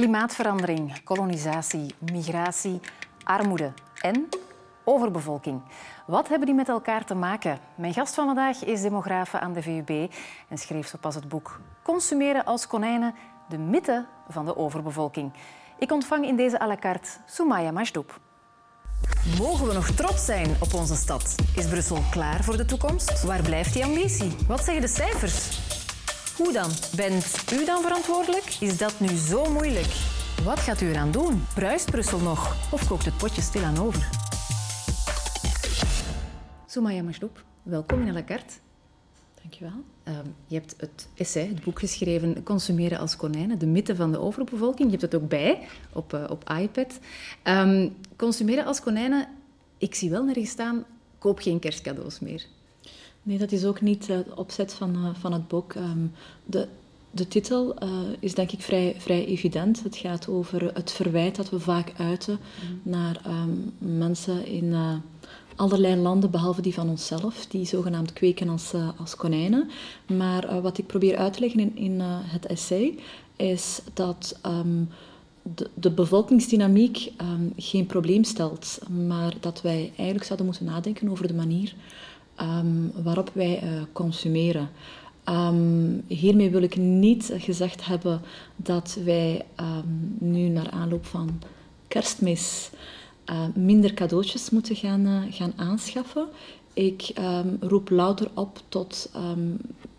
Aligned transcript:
Klimaatverandering, 0.00 1.02
kolonisatie, 1.04 1.94
migratie, 2.12 2.80
armoede 3.22 3.72
en 4.00 4.28
overbevolking. 4.84 5.60
Wat 6.06 6.28
hebben 6.28 6.46
die 6.46 6.56
met 6.56 6.68
elkaar 6.68 7.04
te 7.04 7.14
maken? 7.14 7.58
Mijn 7.74 7.92
gast 7.92 8.14
van 8.14 8.26
vandaag 8.26 8.64
is 8.64 8.80
demografe 8.82 9.38
aan 9.38 9.52
de 9.52 9.62
VUB 9.62 10.12
en 10.48 10.58
schreef 10.58 10.88
zo 10.88 10.98
pas 11.00 11.14
het 11.14 11.28
boek 11.28 11.60
Consumeren 11.82 12.44
als 12.44 12.66
konijnen, 12.66 13.14
de 13.48 13.58
mythe 13.58 14.06
van 14.28 14.44
de 14.44 14.56
overbevolking. 14.56 15.32
Ik 15.78 15.92
ontvang 15.92 16.24
in 16.26 16.36
deze 16.36 16.60
à 16.60 16.66
la 16.66 16.76
carte 16.76 17.08
Soumaya 17.26 17.70
Majdoub. 17.70 18.20
Mogen 19.38 19.66
we 19.66 19.72
nog 19.72 19.90
trots 19.90 20.24
zijn 20.24 20.56
op 20.60 20.74
onze 20.74 20.96
stad? 20.96 21.34
Is 21.56 21.68
Brussel 21.68 21.98
klaar 22.10 22.44
voor 22.44 22.56
de 22.56 22.64
toekomst? 22.64 23.22
Waar 23.22 23.42
blijft 23.42 23.72
die 23.72 23.84
ambitie? 23.84 24.36
Wat 24.46 24.64
zeggen 24.64 24.82
de 24.82 24.88
cijfers? 24.88 25.79
Hoe 26.40 26.52
dan? 26.52 26.70
Bent 26.96 27.52
u 27.52 27.64
dan 27.64 27.82
verantwoordelijk? 27.82 28.56
Is 28.60 28.78
dat 28.78 29.00
nu 29.00 29.08
zo 29.08 29.52
moeilijk? 29.52 29.92
Wat 30.44 30.58
gaat 30.58 30.80
u 30.80 30.88
eraan 30.88 31.10
doen? 31.10 31.42
Bruist 31.54 31.90
Brussel 31.90 32.18
nog? 32.18 32.72
Of 32.72 32.88
kookt 32.88 33.04
het 33.04 33.16
potje 33.16 33.42
stilaan 33.42 33.78
over? 33.78 34.08
Soumaya 36.66 37.02
Majdoub, 37.02 37.44
welkom 37.62 38.00
in 38.00 38.08
à 38.08 38.12
la 38.12 38.24
carte. 38.24 38.54
Dankjewel. 39.42 39.84
Um, 40.04 40.34
je 40.46 40.54
hebt 40.54 40.74
het 40.76 41.08
essay, 41.14 41.48
het 41.48 41.64
boek 41.64 41.78
geschreven 41.78 42.42
Consumeren 42.42 42.98
als 42.98 43.16
konijnen, 43.16 43.58
de 43.58 43.66
mythe 43.66 43.96
van 43.96 44.12
de 44.12 44.18
overbevolking. 44.18 44.90
Je 44.90 44.98
hebt 44.98 45.12
het 45.12 45.22
ook 45.22 45.28
bij 45.28 45.68
op, 45.92 46.14
uh, 46.14 46.24
op 46.30 46.50
iPad. 46.60 46.98
Um, 47.44 47.96
consumeren 48.16 48.64
als 48.64 48.80
konijnen, 48.80 49.28
ik 49.78 49.94
zie 49.94 50.10
wel 50.10 50.24
nergens 50.24 50.50
staan, 50.50 50.84
koop 51.18 51.38
geen 51.38 51.58
kerstcadeaus 51.58 52.20
meer. 52.20 52.46
Nee, 53.22 53.38
dat 53.38 53.52
is 53.52 53.64
ook 53.64 53.80
niet 53.80 54.06
het 54.06 54.34
opzet 54.34 54.72
van, 54.72 54.96
uh, 54.96 55.08
van 55.12 55.32
het 55.32 55.48
boek. 55.48 55.74
Um, 55.74 56.12
de, 56.44 56.68
de 57.10 57.28
titel 57.28 57.82
uh, 57.82 57.88
is 58.20 58.34
denk 58.34 58.52
ik 58.52 58.62
vrij, 58.62 58.94
vrij 58.98 59.26
evident. 59.26 59.82
Het 59.82 59.96
gaat 59.96 60.28
over 60.28 60.74
het 60.74 60.92
verwijt 60.92 61.36
dat 61.36 61.50
we 61.50 61.60
vaak 61.60 61.92
uiten 61.96 62.38
mm. 62.38 62.90
naar 62.90 63.20
mensen 63.78 64.46
in 64.46 64.74
allerlei 65.56 65.96
landen, 65.96 66.30
behalve 66.30 66.62
die 66.62 66.74
van 66.74 66.88
onszelf, 66.88 67.46
die 67.46 67.64
zogenaamd 67.64 68.12
kweken 68.12 68.48
als, 68.48 68.72
als 68.96 69.16
konijnen. 69.16 69.70
Maar 70.06 70.62
wat 70.62 70.78
ik 70.78 70.86
probeer 70.86 71.16
uit 71.16 71.32
te 71.32 71.40
leggen 71.40 71.60
in, 71.60 71.76
in 71.76 72.00
het 72.02 72.46
essay, 72.46 72.98
is 73.36 73.80
dat 73.94 74.38
um, 74.46 74.88
de, 75.42 75.70
de, 75.74 75.90
bevolkingsdynamiek 75.90 77.12
um, 77.20 77.52
geen 77.56 77.86
probleem 77.86 78.24
stelt, 78.24 78.78
maar 79.06 79.34
dat 79.40 79.62
wij 79.62 79.92
eigenlijk 79.96 80.24
zouden 80.24 80.46
moeten 80.46 80.64
nadenken 80.64 81.08
over 81.08 81.26
de 81.26 81.34
manier 81.34 81.74
um, 82.42 82.92
waarop 83.02 83.30
wij 83.32 83.62
consumeren. 83.92 84.68
hiermee 86.06 86.50
wil 86.50 86.62
ik 86.62 86.76
niet 86.76 87.32
gezegd 87.36 87.86
hebben 87.86 88.20
dat 88.56 88.98
wij 89.04 89.44
nu 90.18 90.48
naar 90.48 90.70
aanloop 90.70 91.06
van 91.06 91.42
kerstmis 91.88 92.70
uh, 93.30 93.44
minder 93.54 93.94
cadeautjes 93.94 94.50
moeten 94.50 94.76
gaan, 94.76 95.06
uh, 95.06 95.22
gaan 95.30 95.52
aanschaffen. 95.56 96.26
Ik 96.72 97.12
roep 97.60 97.90
louter 97.90 98.30
op 98.34 98.62
tot 98.68 99.10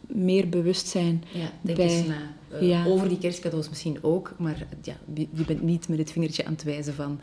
meer 0.07 0.49
bewustzijn. 0.49 1.23
Ja, 1.33 1.51
denk 1.61 1.77
bij, 1.77 1.87
eens 1.87 2.07
na. 2.07 2.33
Ja. 2.59 2.85
Over 2.85 3.09
die 3.09 3.17
kerstcadeaus 3.17 3.69
misschien 3.69 3.97
ook, 4.01 4.33
maar 4.37 4.67
ja, 4.81 4.95
je 5.13 5.45
bent 5.45 5.61
niet 5.61 5.87
met 5.87 5.97
het 5.97 6.11
vingertje 6.11 6.45
aan 6.45 6.53
het 6.53 6.63
wijzen 6.63 6.93
van... 6.93 7.19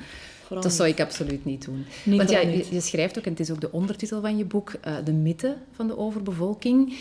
Vooral 0.48 0.66
dat 0.66 0.76
zou 0.76 0.88
ik 0.88 1.00
absoluut 1.00 1.44
niet 1.44 1.64
doen. 1.64 1.84
Nee, 2.04 2.16
Want 2.16 2.30
ja, 2.30 2.40
je, 2.40 2.66
je, 2.70 2.80
schrijft 2.80 3.18
ook, 3.18 3.24
en 3.24 3.30
het 3.30 3.40
is 3.40 3.50
ook 3.50 3.60
de 3.60 3.72
ondertitel 3.72 4.20
van 4.20 4.36
je 4.36 4.44
boek, 4.44 4.72
de 5.04 5.12
mythe 5.12 5.56
van 5.72 5.86
de 5.86 5.98
overbevolking. 5.98 6.98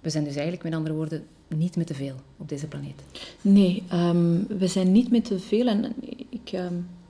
We 0.00 0.10
zijn 0.10 0.24
dus 0.24 0.34
eigenlijk, 0.34 0.64
met 0.64 0.74
andere 0.74 0.94
woorden, 0.94 1.26
niet 1.48 1.76
met 1.76 1.86
te 1.86 1.94
veel 1.94 2.14
op 2.36 2.48
deze 2.48 2.66
planeet. 2.66 3.02
Nee, 3.40 3.82
um, 3.92 4.46
we 4.46 4.66
zijn 4.66 4.92
niet 4.92 5.10
met 5.10 5.24
te 5.24 5.38
veel. 5.38 5.66
En 5.66 5.94
ik 6.28 6.50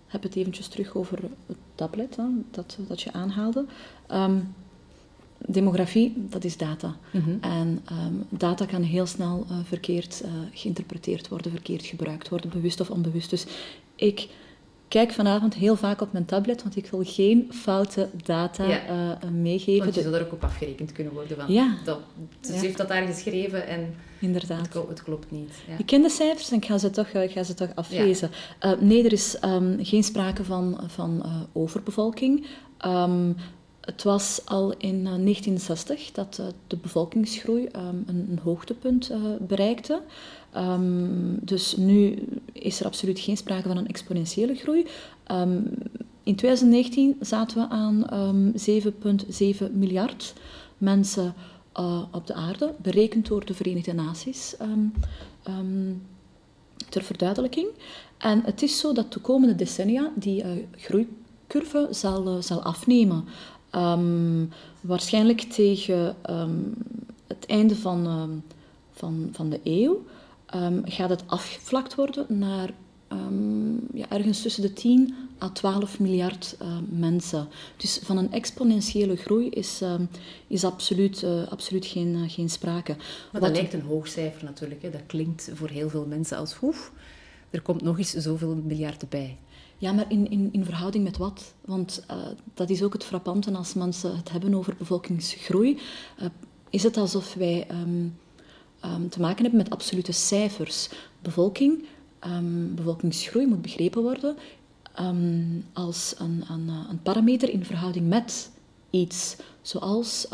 heb 0.07 0.23
het 0.23 0.37
eventjes 0.37 0.69
terug 0.69 0.95
over 0.95 1.19
het 1.47 1.57
tablet 1.75 2.17
hè, 2.17 2.25
dat, 2.51 2.79
dat 2.89 3.03
je 3.03 3.13
aanhaalde. 3.13 3.65
Um, 4.13 4.55
demografie, 5.47 6.15
dat 6.17 6.45
is 6.45 6.57
data. 6.57 6.97
Mm 7.13 7.21
-hmm. 7.21 7.39
En 7.41 7.83
um, 7.93 8.25
data 8.29 8.67
kan 8.67 8.83
heel 8.83 9.07
snel 9.07 9.47
uh, 9.51 9.59
verkeerd 9.65 10.23
uh, 10.25 10.31
geïnterpreteerd 10.53 11.29
worden, 11.29 11.51
verkeerd 11.51 11.85
gebruikt 11.85 12.29
worden, 12.29 12.51
bewust 12.51 12.81
of 12.81 12.91
onbewust. 12.91 13.31
Dus 13.31 13.47
ik 13.95 14.29
kijk 14.89 15.13
vanavond 15.13 15.55
heel 15.55 15.77
vaak 15.77 16.01
op 16.01 16.13
mijn 16.13 16.25
tablet, 16.25 16.63
want 16.63 16.77
ik 16.77 16.87
wil 16.87 17.03
geen 17.05 17.49
foute 17.51 18.09
data 18.25 18.65
ja. 18.65 18.81
uh, 19.25 19.31
meegeven. 19.31 19.83
Want 19.83 19.95
je 19.95 20.03
zou 20.03 20.15
er 20.15 20.25
ook 20.25 20.33
op 20.33 20.45
afgerekend 20.45 20.93
kunnen 20.93 21.13
worden. 21.13 21.37
Van, 21.37 21.53
ja. 21.53 21.77
Dat, 21.85 21.99
ze 22.41 22.53
ja. 22.53 22.61
heeft 22.61 22.77
dat 22.77 22.89
daar 22.89 23.07
geschreven 23.07 23.67
en 23.67 23.95
Inderdaad. 24.21 24.75
Het, 24.75 24.89
het 24.89 25.03
klopt 25.03 25.31
niet. 25.31 25.51
Ik 25.79 25.87
ken 25.87 26.03
de 26.03 26.09
cijfers 26.09 26.51
en 26.51 26.57
ik 26.57 26.65
ga 26.65 26.79
ze 26.79 26.91
toch, 26.91 27.09
ik 27.09 27.31
ga 27.31 27.43
ze 27.43 27.55
toch 27.55 27.69
aflezen. 27.75 28.31
Uh, 28.65 28.73
nee, 28.81 29.05
er 29.05 29.13
is 29.13 29.37
um, 29.45 29.79
geen 29.81 30.05
sprake 30.05 30.45
van, 30.45 30.81
van 30.87 31.23
uh, 31.25 31.41
overbevolking. 31.53 32.47
Um, 32.87 33.37
het 33.89 34.03
was 34.03 34.41
al 34.45 34.73
in 34.79 35.03
1960 35.05 36.13
dat 36.13 36.43
de 36.67 36.77
bevolkingsgroei 36.77 37.69
um, 37.77 38.05
een, 38.07 38.39
hoogtepunt 38.43 39.11
bereikte. 39.41 40.01
Um, 40.57 41.39
dus 41.41 41.77
nu 41.77 42.19
is 42.53 42.81
er 42.81 42.87
absoluut 42.87 43.21
geen 43.21 43.37
sprake 43.37 43.69
van 43.69 43.77
een 43.77 43.89
exponentiële 43.89 44.55
groei. 44.55 44.87
Um, 45.31 45.73
in 46.23 46.37
2019 46.37 47.17
zaten 47.21 47.57
we 47.59 47.69
aan 47.69 48.15
um, 48.15 48.53
7,7 49.69 49.73
miljard 49.73 50.35
mensen 50.79 51.35
op 52.13 52.27
de 52.27 52.35
aarde, 52.35 52.75
berekend 52.83 53.27
door 53.27 53.45
de 53.45 53.55
Verenigde 53.55 53.93
Naties 53.93 54.57
ter 56.89 57.03
verduidelijking. 57.03 57.69
En 58.19 58.43
het 58.45 58.63
is 58.63 58.79
zo 58.79 58.93
dat 58.93 59.13
de 59.13 59.21
komende 59.21 59.55
decennia 59.55 60.13
die 60.15 60.45
groeicurve 60.77 61.89
zal, 61.91 62.43
zal 62.43 62.63
afnemen. 62.63 63.25
Waarschijnlijk 64.81 65.41
tegen 65.41 66.17
het 67.27 67.47
einde 67.47 67.77
van, 67.77 68.43
van, 68.93 69.29
van 69.33 69.51
de 69.51 69.61
eeuw 69.65 70.05
gaat 70.85 71.11
het 71.11 71.23
afgevlakt 71.27 71.95
worden 71.95 72.27
naar 72.29 72.71
ja, 73.93 74.11
ergens 74.11 74.43
tussen 74.43 74.63
de 74.63 74.73
10 74.73 75.15
à 75.43 75.49
12 75.49 76.01
miljard 76.01 76.57
uh, 76.63 76.79
mensen. 76.89 77.49
Dus 77.77 78.01
van 78.03 78.17
een 78.17 78.33
exponentiële 78.33 79.17
groei 79.17 79.49
is, 79.49 79.83
is 80.47 80.65
absoluut, 80.65 81.23
uh, 81.23 81.49
absoluut 81.49 81.87
geen, 81.87 82.15
uh, 82.15 82.31
geen 82.31 82.51
sprake. 82.51 82.97
Maar 83.33 83.41
dat 83.41 83.51
lijkt 83.51 83.73
een 83.73 83.81
hoog 83.81 84.09
cijfer 84.09 84.45
natuurlijk. 84.45 84.83
Hè. 84.83 84.91
Dat 84.91 85.07
klinkt 85.07 85.51
voor 85.55 85.69
heel 85.69 85.89
veel 85.89 86.07
mensen 86.07 86.37
als 86.37 86.55
hoef. 86.55 86.93
Er 87.51 87.63
komt 87.63 87.83
nog 87.83 87.99
eens 87.99 88.13
zoveel 88.13 88.55
miljarden 88.55 89.09
bij. 89.09 89.37
Ja, 89.79 89.93
maar 89.93 90.05
in, 90.09 90.31
in, 90.31 90.49
in 90.53 90.65
verhouding 90.65 91.05
met 91.05 91.17
wat? 91.17 91.55
Want 91.65 92.05
dat 92.55 92.71
is 92.71 92.83
ook 92.83 92.93
het 92.93 93.05
frappante 93.05 93.53
als 93.53 93.75
mensen 93.75 94.17
het 94.17 94.31
hebben 94.31 94.55
over 94.55 94.75
bevolkingsgroei. 94.79 95.79
is 96.71 96.83
het 96.83 96.97
alsof 96.97 97.35
wij... 97.35 97.67
Um, 97.71 98.19
um, 98.85 99.09
te 99.09 99.21
maken 99.21 99.43
hebben 99.43 99.61
met 99.61 99.71
absolute 99.71 100.13
cijfers. 100.13 100.89
Bevolking, 101.23 101.85
um, 102.27 102.75
bevolkingsgroei 102.75 103.47
moet 103.47 103.63
begrepen 103.63 104.03
worden 104.03 104.37
als 105.73 106.15
een, 106.19 106.45
een, 106.51 106.69
een, 106.69 107.03
parameter 107.03 107.51
in 107.51 107.65
verhouding 107.65 108.09
met 108.09 108.51
iets. 108.91 109.37
Zoals 109.63 110.29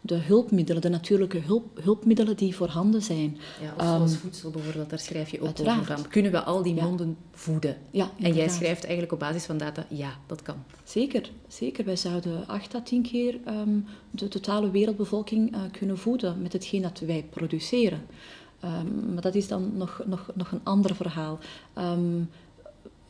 de 0.00 0.14
hulpmiddelen, 0.14 0.82
de 0.82 0.88
natuurlijke 0.88 1.38
hulp, 1.38 1.80
hulpmiddelen 1.82 2.36
die 2.36 2.56
voorhanden 2.56 3.02
zijn. 3.02 3.38
Ja, 3.62 3.74
of 3.76 3.82
zoals 3.82 4.16
voedsel 4.16 4.50
bijvoorbeeld, 4.50 4.90
daar 4.90 4.98
schrijf 4.98 5.30
je 5.30 5.40
ook 5.40 5.46
uiteraard. 5.46 5.80
over 5.80 5.96
van. 5.98 6.08
Kunnen 6.08 6.32
we 6.32 6.42
al 6.42 6.62
die 6.62 6.74
monden 6.74 7.08
ja. 7.08 7.14
voeden? 7.38 7.76
Ja, 7.90 8.10
en 8.20 8.34
jij 8.34 8.48
schrijft 8.48 8.82
eigenlijk 8.82 9.12
op 9.12 9.18
basis 9.18 9.44
van 9.44 9.56
data, 9.56 9.86
ja, 9.88 10.18
dat 10.26 10.42
kan. 10.42 10.64
Zeker, 10.84 11.30
zeker. 11.48 11.84
Wij 11.84 11.96
zouden 11.96 12.46
acht 12.46 12.74
à 12.74 12.80
tien 12.80 13.02
keer 13.02 13.38
um, 13.48 13.86
de 14.10 14.28
totale 14.28 14.70
wereldbevolking 14.70 15.54
uh, 15.54 15.60
kunnen 15.70 15.98
voeden 15.98 16.42
met 16.42 16.52
hetgeen 16.52 16.82
dat 16.82 16.98
wij 16.98 17.26
produceren. 17.30 18.06
Maar 19.12 19.22
dat 19.22 19.34
is 19.34 19.48
dan 19.48 19.76
nog, 19.76 20.02
nog, 20.06 20.30
nog 20.34 20.52
een 20.52 20.60
ander 20.62 20.94
verhaal. 20.94 21.38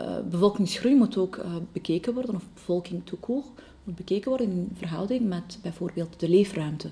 Uh, 0.00 0.17
bevolkingsgroei 0.31 0.94
moet 0.94 1.17
ook 1.17 1.37
uh, 1.37 1.44
bekeken 1.73 2.14
worden, 2.14 2.35
of 2.35 2.44
bevolking 2.55 3.02
court, 3.20 3.46
moet 3.85 3.94
bekeken 3.94 4.29
worden 4.29 4.50
in 4.50 4.70
verhouding 4.75 5.29
met 5.29 5.58
bijvoorbeeld 5.62 6.20
de 6.20 6.29
leefruimte. 6.29 6.88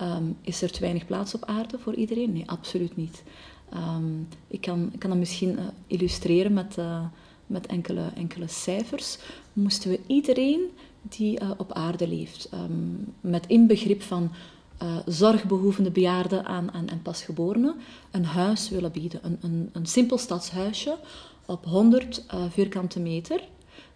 Um, 0.00 0.36
is 0.40 0.62
er 0.62 0.70
te 0.70 0.80
weinig 0.80 1.06
plaats 1.06 1.34
op 1.34 1.44
aarde 1.44 1.78
voor 1.78 1.94
iedereen? 1.94 2.32
Nee, 2.32 2.50
absoluut 2.50 2.96
niet. 2.96 3.22
Um, 3.74 4.28
ik, 4.48 4.60
kan, 4.60 4.92
kan 4.98 5.10
dat 5.10 5.18
misschien 5.18 5.50
uh, 5.50 5.64
illustreren 5.86 6.52
met, 6.52 6.76
uh, 6.78 7.04
met 7.46 7.66
enkele, 7.66 8.10
enkele 8.14 8.48
cijfers. 8.48 9.18
Moesten 9.52 9.90
we 9.90 10.00
iedereen 10.06 10.60
die 11.02 11.40
uh, 11.40 11.50
op 11.56 11.72
aarde 11.72 12.08
leeft, 12.08 12.48
um, 12.54 13.14
met 13.20 13.46
inbegrip 13.46 14.02
van 14.02 14.30
zorgbehoevende 15.06 15.90
bejaarden 15.90 16.44
aan, 16.44 16.70
en 16.70 17.02
pasgeborenen, 17.02 17.74
een 18.10 18.24
huis 18.24 18.68
willen 18.68 18.92
bieden. 18.92 19.20
Een, 19.22 19.38
een, 19.40 19.70
een 19.72 19.86
simpel 19.86 20.18
stadshuisje 20.18 20.96
op 21.46 21.64
100 21.64 22.24
vierkante 22.50 23.00
meter 23.00 23.40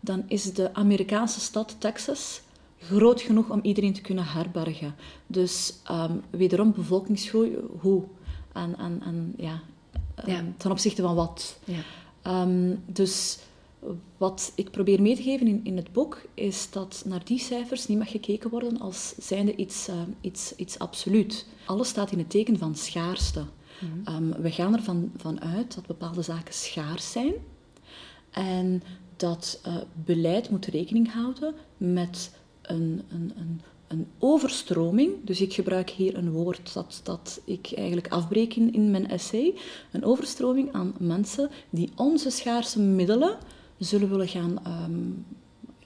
dan 0.01 0.25
is 0.27 0.53
de 0.53 0.75
Amerikaanse 0.75 1.41
stad 1.41 1.77
Texas 1.79 2.41
groot 2.79 3.21
genoeg 3.21 3.51
om 3.51 3.61
iedereen 3.63 3.93
te 3.93 4.01
kunnen 4.01 4.25
herbergen. 4.25 4.95
Dus 5.27 5.75
um, 5.91 6.23
wederom 6.31 6.73
bevolkingsgroei, 6.73 7.57
hoe? 7.81 8.03
En, 8.53 8.79
en, 8.79 9.03
en 9.05 9.35
ja, 9.37 9.61
um, 10.25 10.31
ja, 10.31 10.45
ten 10.57 10.71
opzichte 10.71 11.03
van 11.03 11.15
wat? 11.15 11.59
Ja. 11.65 11.81
Ehm, 12.23 12.75
dus 12.87 13.39
wat 14.17 14.53
ik 14.55 14.71
probeer 14.71 15.03
mee 15.03 15.17
te 15.17 15.23
geven 15.23 15.47
in, 15.47 15.61
in 15.65 15.77
het 15.77 15.93
boek 15.93 16.23
is 16.35 16.71
dat 16.71 17.03
naar 17.07 17.25
die 17.25 17.39
cijfers 17.39 17.87
niet 17.87 17.99
mag 17.99 18.11
gekeken 18.11 18.51
worden 18.51 18.81
als 18.81 19.15
zijnde 19.19 19.57
iets, 19.57 19.89
uh, 19.89 19.95
iets, 20.21 20.57
iets 20.57 20.79
absoluut. 20.79 21.47
Alles 21.67 21.89
staat 21.89 22.13
in 22.13 22.19
het 22.19 22.31
teken 22.31 22.59
van 22.59 22.75
schaarste. 22.75 23.45
Mhm. 23.81 23.91
Ehm, 24.05 24.43
we 24.43 24.51
gaan 24.51 24.75
ervan 24.75 25.13
van 25.17 25.41
uit 25.41 25.75
dat 25.75 25.87
bepaalde 25.87 26.23
zaken 26.23 26.55
schaars 26.55 27.13
zijn 27.13 27.33
en 28.31 28.83
dat 29.17 29.61
uh, 29.67 29.77
beleid 30.05 30.51
moet 30.51 30.67
rekening 30.67 31.13
houden 31.13 31.55
met 31.77 32.37
een, 32.63 33.03
een, 33.09 33.33
een, 33.37 33.61
een 33.87 34.07
overstroming. 34.19 35.13
Dus 35.25 35.41
ik 35.41 35.55
gebruik 35.55 35.91
hier 35.91 36.17
een 36.17 36.31
woord 36.31 36.75
dat, 36.75 37.01
dat 37.03 37.41
ik 37.45 37.73
eigenlijk 37.75 38.09
afbreek 38.09 38.55
in, 38.55 38.73
in 38.73 38.91
mijn 38.91 39.11
essay. 39.11 39.55
Een 39.93 40.05
overstroming 40.05 40.73
aan 40.73 40.95
mensen 40.99 41.51
die 41.71 41.91
onze 41.97 42.31
schaarse 42.31 42.81
middelen 42.81 43.39
zullen 43.79 44.09
willen 44.09 44.29
gaan 44.29 44.59
um, 44.67 45.25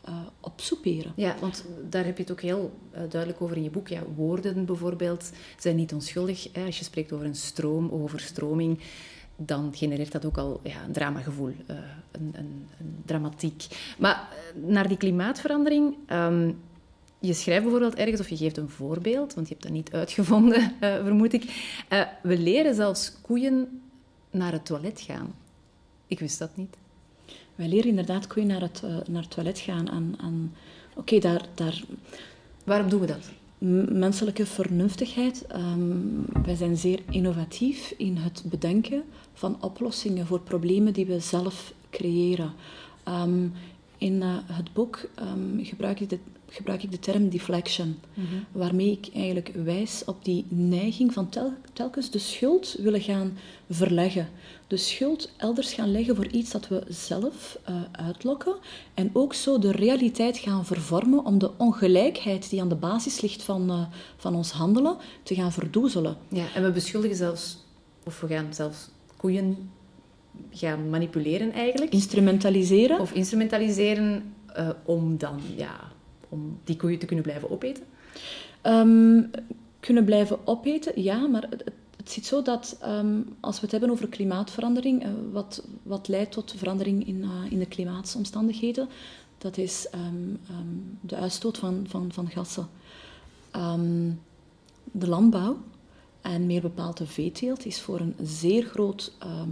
uh, 0.08 0.14
opsoeperen. 0.40 1.12
Ja, 1.16 1.34
want 1.40 1.64
daar 1.88 2.04
heb 2.04 2.16
je 2.16 2.22
het 2.22 2.32
ook 2.32 2.40
heel 2.40 2.72
uh, 2.92 3.00
duidelijk 3.08 3.42
over 3.42 3.56
in 3.56 3.62
je 3.62 3.70
boek. 3.70 3.88
Ja, 3.88 4.02
woorden 4.16 4.64
bijvoorbeeld 4.64 5.30
zijn 5.58 5.76
niet 5.76 5.92
onschuldig. 5.92 6.48
Hè. 6.52 6.64
Als 6.64 6.78
je 6.78 6.84
spreekt 6.84 7.12
over 7.12 7.26
een 7.26 7.34
stroom, 7.34 7.90
overstroming, 7.90 8.78
dan 9.36 9.74
genereert 9.74 10.12
dat 10.12 10.24
ook 10.24 10.38
al 10.38 10.60
ja, 10.62 10.84
een 10.84 10.92
dramagevoel, 10.92 11.48
uh, 11.48 11.76
een, 12.10 12.32
een, 12.32 12.68
een, 12.78 13.02
dramatiek. 13.04 13.66
Maar 13.98 14.28
naar 14.54 14.88
die 14.88 14.96
klimaatverandering... 14.96 15.96
Um, 16.12 16.58
je 17.18 17.32
schrijft 17.32 17.62
bijvoorbeeld 17.62 17.94
ergens, 17.94 18.20
of 18.20 18.28
je 18.28 18.36
geeft 18.36 18.56
een 18.56 18.68
voorbeeld, 18.68 19.34
want 19.34 19.48
je 19.48 19.52
hebt 19.52 19.66
dat 19.66 19.76
niet 19.76 19.92
uitgevonden, 19.92 20.72
vermoed 21.04 21.32
ik. 21.32 21.42
we 22.22 22.38
leren 22.38 22.74
zelfs 22.74 23.12
koeien 23.20 23.82
naar 24.30 24.52
het 24.52 24.66
toilet 24.66 25.00
gaan. 25.00 25.34
Ik 26.06 26.20
wist 26.20 26.38
dat 26.38 26.56
niet. 26.56 26.76
Wij 27.54 27.68
leren 27.68 27.88
inderdaad 27.88 28.26
koeien 28.26 28.48
naar 28.48 28.60
het, 28.60 28.82
uh, 28.84 28.96
naar 29.08 29.22
het 29.22 29.30
toilet 29.30 29.58
gaan. 29.58 29.90
Aan, 29.90 30.14
aan... 30.20 30.54
Oké, 30.94 31.18
daar, 31.18 31.46
daar... 31.54 31.82
Waarom 32.64 32.88
doen 32.88 33.00
we 33.00 33.06
dat? 33.06 33.30
Menselijke 33.92 34.46
vernuftigheid. 34.46 35.46
Um, 35.56 36.24
wij 36.44 36.54
zijn 36.54 36.76
zeer 36.76 37.00
innovatief 37.10 37.94
in 37.96 38.16
het 38.16 38.42
bedenken 38.46 39.02
van 39.34 39.62
oplossingen 39.62 40.26
voor 40.26 40.40
problemen 40.40 40.92
die 40.92 41.06
we 41.06 41.20
zelf 41.20 41.72
creëren. 41.90 42.52
Um, 43.08 43.52
in 43.98 44.12
uh, 44.12 44.36
het 44.46 44.72
boek 44.72 45.08
um, 45.20 45.64
gebruik 45.64 46.00
ik 46.00 46.08
de 46.08 46.18
gebruik 46.52 46.82
ik 46.82 46.90
de 46.90 46.98
term 46.98 47.28
deflection, 47.28 47.98
mhm. 48.14 48.26
waarmee 48.52 48.90
ik 48.90 49.14
eigenlijk 49.14 49.50
wijs 49.64 50.02
op 50.06 50.24
die 50.24 50.46
neiging 50.48 51.12
van 51.12 51.28
telkens 51.72 52.10
de 52.10 52.18
schuld 52.18 52.76
willen 52.78 53.00
gaan 53.00 53.38
verleggen. 53.70 54.28
De 54.66 54.76
schuld 54.76 55.32
elders 55.36 55.72
gaan 55.72 55.90
leggen 55.90 56.16
voor 56.16 56.26
iets 56.26 56.50
dat 56.50 56.68
we 56.68 56.84
zelf 56.88 57.58
uh, 57.68 57.76
uitlokken 57.92 58.56
en 58.94 59.10
ook 59.12 59.34
zo 59.34 59.58
de 59.58 59.72
realiteit 59.72 60.38
gaan 60.38 60.66
vervormen 60.66 61.24
om 61.24 61.38
de 61.38 61.50
ongelijkheid 61.58 62.50
die 62.50 62.60
aan 62.60 62.68
de 62.68 62.74
basis 62.74 63.20
ligt 63.20 63.42
van, 63.42 63.70
uh, 63.70 63.86
van 64.16 64.34
ons 64.34 64.50
handelen 64.50 64.96
te 65.22 65.34
gaan 65.34 65.52
verdoezelen. 65.52 66.16
Ja, 66.28 66.44
en 66.54 66.62
we 66.62 66.70
beschuldigen 66.70 67.16
zelfs, 67.16 67.58
of 68.04 68.20
we 68.20 68.26
gaan 68.26 68.54
zelfs 68.54 68.88
koeien 69.16 69.70
gaan 70.50 70.90
manipuleren 70.90 71.52
eigenlijk. 71.52 71.92
Instrumentaliseren. 71.92 73.00
Of 73.00 73.12
instrumentaliseren 73.12 74.34
uh, 74.58 74.68
om 74.84 75.18
dan 75.18 75.40
ja, 75.56 75.91
om 76.32 76.58
die 76.64 76.76
koeien 76.76 76.98
te 76.98 77.06
kunnen 77.06 77.24
blijven 77.24 77.50
opeten? 77.50 77.84
Um, 78.62 79.30
kunnen 79.80 80.04
blijven 80.04 80.46
opeten, 80.46 81.02
ja, 81.02 81.26
maar 81.26 81.46
het, 81.50 81.64
het 81.96 82.10
zit 82.10 82.26
zo 82.26 82.42
dat 82.42 82.78
um, 82.84 83.36
als 83.40 83.56
we 83.56 83.62
het 83.62 83.70
hebben 83.70 83.90
over 83.90 84.08
klimaatverandering, 84.08 85.04
uh, 85.04 85.10
wat, 85.32 85.64
wat 85.82 86.08
leidt 86.08 86.32
tot 86.32 86.54
verandering 86.56 87.06
in, 87.06 87.16
uh, 87.16 87.30
in 87.52 87.58
de 87.58 87.66
klimaatsomstandigheden, 87.66 88.88
dat 89.38 89.56
is 89.56 89.88
um, 89.94 90.40
de 91.00 91.16
uitstoot 91.16 91.58
van, 91.58 91.84
van, 91.88 92.12
van 92.12 92.30
gassen. 92.30 92.68
de 94.92 95.08
landbouw, 95.08 95.56
en 96.20 96.46
meer 96.46 96.60
bepaald 96.60 96.96
de 96.96 97.06
veeteelt, 97.06 97.66
is 97.66 97.80
voor 97.80 98.00
een 98.00 98.14
zeer 98.22 98.62
groot 98.64 99.16
uh, 99.22 99.42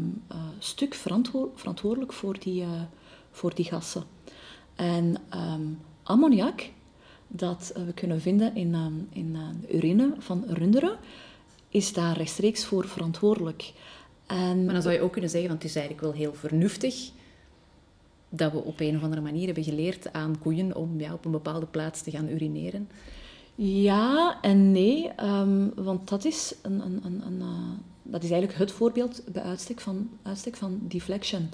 stuk 0.58 0.94
verantwoor 0.94 1.48
verantwoordelijk 1.54 2.12
voor 2.12 2.38
die, 2.38 2.64
voor 3.30 3.54
die 3.54 3.64
gassen. 3.64 4.04
En 4.74 5.16
ammoniak, 6.02 6.70
dat 7.28 7.72
we 7.86 7.92
kunnen 7.92 8.20
vinden 8.20 8.56
in, 8.56 8.74
ehm, 8.74 8.92
in 9.12 9.34
eh, 9.34 9.40
de 9.60 9.76
urine 9.76 10.14
van 10.18 10.44
runderen, 10.46 10.96
is 11.68 11.92
daar 11.92 12.16
rechtstreeks 12.16 12.64
voor 12.64 12.88
verantwoordelijk. 12.88 13.72
En 14.26 14.64
maar 14.64 14.74
dan 14.74 14.82
zou 14.82 14.94
je 14.94 15.00
ook 15.00 15.12
kunnen 15.12 15.30
zeggen, 15.30 15.48
want 15.48 15.62
het 15.62 15.70
is 15.70 15.76
eigenlijk 15.76 16.06
wel 16.06 16.16
heel 16.16 16.34
vernuftig 16.34 17.10
dat 18.28 18.52
we 18.52 18.58
op 18.58 18.80
een 18.80 18.96
of 18.96 19.02
andere 19.02 19.20
manier 19.20 19.46
hebben 19.46 19.64
geleerd 19.64 20.12
aan 20.12 20.38
koeien 20.38 20.76
om 20.76 21.00
ja, 21.00 21.12
op 21.12 21.24
een 21.24 21.30
bepaalde 21.30 21.66
plaats 21.66 22.02
te 22.02 22.10
gaan 22.10 22.28
urineren. 22.28 22.88
Ja 23.54 24.38
en 24.40 24.72
nee, 24.72 25.10
um, 25.22 25.72
want 25.74 26.08
dat 26.08 26.24
is, 26.24 26.54
een, 26.62 26.80
een, 26.80 27.00
een, 27.04 27.26
een 27.26 27.38
uh, 27.38 27.46
dat 28.02 28.22
is 28.22 28.30
eigenlijk 28.30 28.60
het 28.60 28.72
voorbeeld 28.72 29.22
bij 29.32 29.42
uitstek 29.42 29.80
van, 29.80 30.08
uitstek 30.22 30.56
van 30.56 30.78
deflection. 30.82 31.50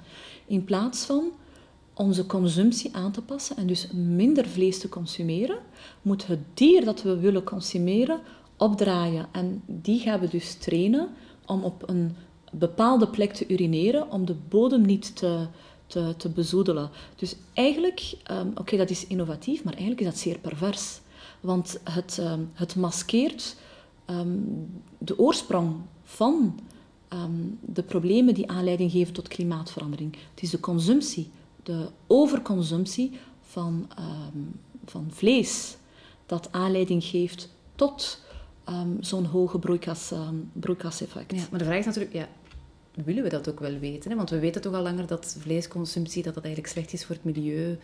In 0.46 0.64
plaats 0.64 1.04
van 1.04 1.32
onze 1.98 2.26
consumptie 2.26 2.96
aan 2.96 3.12
te 3.12 3.22
passen 3.22 3.56
en 3.56 3.66
dus 3.66 3.88
minder 3.92 4.48
vlees 4.48 4.78
te 4.78 4.88
consumeren, 4.88 5.58
moet 6.02 6.26
het 6.26 6.38
dier 6.54 6.84
dat 6.84 7.02
we 7.02 7.18
willen 7.18 7.44
consumeren 7.44 8.20
opdraaien. 8.56 9.26
En 9.32 9.62
die 9.66 10.00
gaan 10.00 10.20
we 10.20 10.28
dus 10.28 10.54
trainen 10.54 11.08
om 11.46 11.62
op 11.62 11.88
een 11.88 12.16
bepaalde 12.52 13.08
plek 13.08 13.32
te 13.32 13.48
urineren, 13.48 14.10
om 14.10 14.26
de 14.26 14.34
bodem 14.48 14.82
niet 14.82 15.16
te, 15.16 15.46
te, 15.86 16.14
te 16.16 16.28
bezoedelen. 16.28 16.90
Dus 17.16 17.36
eigenlijk, 17.52 18.16
um, 18.30 18.52
oké, 18.54 18.76
dat 18.76 18.90
is 18.90 19.06
innovatief, 19.06 19.64
maar 19.64 19.72
eigenlijk 19.72 20.02
is 20.02 20.06
dat 20.06 20.18
zeer 20.18 20.38
pervers. 20.38 21.00
Want 21.40 21.80
het, 21.84 22.18
um, 22.20 22.50
het 22.52 22.76
maskeert 22.76 23.56
um, 24.10 24.82
de 24.98 25.18
oorsprong 25.18 25.74
van 26.02 26.58
de 27.60 27.82
problemen 27.82 28.34
die 28.34 28.50
aanleiding 28.50 28.90
geven 28.90 29.12
tot 29.12 29.28
klimaatverandering. 29.28 30.16
Het 30.30 30.42
is 30.42 30.50
de 30.50 30.60
consumptie 30.60 31.30
de 31.66 31.88
overconsumptie 32.06 33.18
van, 33.40 33.88
um, 34.34 34.60
van 34.84 35.06
vlees 35.10 35.76
dat 36.26 36.48
aanleiding 36.52 37.04
geeft 37.04 37.48
tot 37.74 38.20
um, 38.68 38.96
zo'n 39.00 39.24
hoge 39.24 39.58
broeikas, 39.58 40.10
um, 40.10 40.50
broeikaseffect. 40.52 41.50
Maar 41.50 41.58
de 41.58 41.64
vraag 41.64 41.78
is 41.78 41.84
natuurlijk, 41.84 42.14
ja, 42.14 42.28
willen 43.04 43.22
we 43.22 43.28
dat 43.28 43.48
ook 43.48 43.60
wel 43.60 43.78
weten? 43.78 44.10
Hè? 44.10 44.16
Want 44.16 44.30
we 44.30 44.38
weten 44.38 44.60
toch 44.60 44.74
al 44.74 44.82
langer 44.82 45.06
dat 45.06 45.36
vleesconsumptie 45.38 46.22
dat 46.22 46.34
dat 46.34 46.44
eigenlijk 46.44 46.74
slecht 46.74 46.92
is 46.92 47.04
voor 47.04 47.14
het 47.14 47.24
milieu. 47.24 47.78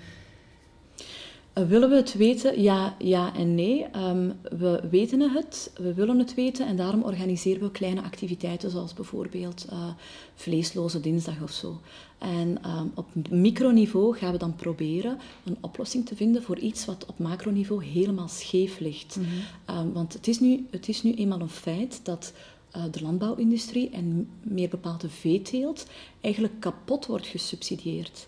Uh, 1.58 1.66
willen 1.66 1.88
we 1.88 1.96
het 1.96 2.14
weten? 2.14 2.62
Ja, 2.62 2.96
ja 2.98 3.34
en 3.34 3.54
nee. 3.54 3.86
Um, 3.96 4.32
we 4.42 4.80
weten 4.90 5.20
het, 5.20 5.70
we 5.76 5.94
willen 5.94 6.18
het 6.18 6.34
weten 6.34 6.66
en 6.66 6.76
daarom 6.76 7.02
organiseren 7.02 7.62
we 7.62 7.70
kleine 7.70 8.02
activiteiten 8.02 8.70
zoals 8.70 8.94
bijvoorbeeld 8.94 9.66
uh, 9.72 9.88
vleesloze 10.34 11.00
dinsdag 11.00 11.42
of 11.42 11.50
zo. 11.50 11.80
En 12.18 12.58
um, 12.66 12.92
op 12.94 13.06
microniveau 13.30 14.16
gaan 14.16 14.32
we 14.32 14.38
dan 14.38 14.56
proberen 14.56 15.18
een 15.44 15.56
oplossing 15.60 16.06
te 16.06 16.16
vinden 16.16 16.42
voor 16.42 16.58
iets 16.58 16.84
wat 16.84 17.06
op 17.06 17.18
macroniveau 17.18 17.84
helemaal 17.84 18.28
scheef 18.28 18.78
ligt. 18.78 19.16
Mm 19.16 19.24
-hmm. 19.24 19.78
um, 19.78 19.92
want 19.92 20.12
het 20.12 20.28
is, 20.28 20.40
nu, 20.40 20.66
het 20.70 20.88
is 20.88 21.02
nu 21.02 21.14
eenmaal 21.14 21.40
een 21.40 21.48
feit 21.48 22.00
dat 22.04 22.32
uh, 22.76 22.82
de 22.90 23.02
landbouwindustrie 23.02 23.90
en 23.90 24.28
meer 24.42 24.68
bepaald 24.68 25.00
de 25.00 25.10
veeteelt 25.10 25.86
eigenlijk 26.20 26.60
kapot 26.60 27.06
wordt 27.06 27.26
gesubsidieerd. 27.26 28.26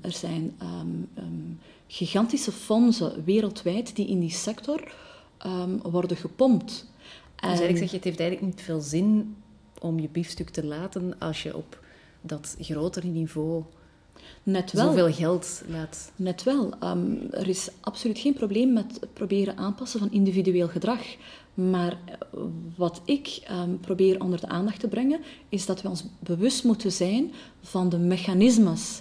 Er 0.00 0.12
zijn 0.12 0.54
gigantische 1.86 2.52
fondsen 2.52 3.24
wereldwijd 3.24 3.96
die 3.96 4.06
in 4.06 4.20
die 4.20 4.30
sector 4.30 4.92
worden 5.82 6.16
gepompt. 6.16 6.66
Dus 6.66 7.44
eigenlijk 7.44 7.78
zeg 7.78 7.90
je, 7.90 7.96
het 7.96 8.04
heeft 8.04 8.20
eigenlijk 8.20 8.50
niet 8.50 8.64
veel 8.64 8.80
zin 8.80 9.36
om 9.80 9.98
je 10.00 10.08
biefstuk 10.08 10.50
te 10.50 10.64
laten 10.64 11.18
als 11.18 11.42
je 11.42 11.56
op 11.56 11.78
dat 12.20 12.56
grotere 12.60 13.06
niveau 13.06 13.64
Net 14.42 14.72
wel. 14.72 14.86
zoveel 14.86 15.12
geld 15.12 15.62
laat. 15.68 16.12
Net 16.16 16.42
wel. 16.42 16.72
Um, 16.82 17.28
er 17.30 17.48
is 17.48 17.68
absoluut 17.80 18.18
geen 18.18 18.34
probleem 18.34 18.72
met 18.72 18.98
het 19.00 19.12
proberen 19.12 19.56
aanpassen 19.56 20.00
van 20.00 20.12
individueel 20.12 20.68
gedrag. 20.68 21.00
Maar 21.54 21.92
eh, 21.92 22.40
wat 22.76 23.00
ik 23.04 23.42
um, 23.50 23.80
probeer 23.80 24.20
onder 24.20 24.40
de 24.40 24.48
aandacht 24.48 24.80
te 24.80 24.88
brengen, 24.88 25.20
is 25.48 25.66
dat 25.66 25.82
we 25.82 25.88
ons 25.88 26.04
bewust 26.18 26.64
moeten 26.64 26.92
zijn 26.92 27.32
van 27.60 27.88
de 27.88 27.98
mechanismes. 27.98 29.00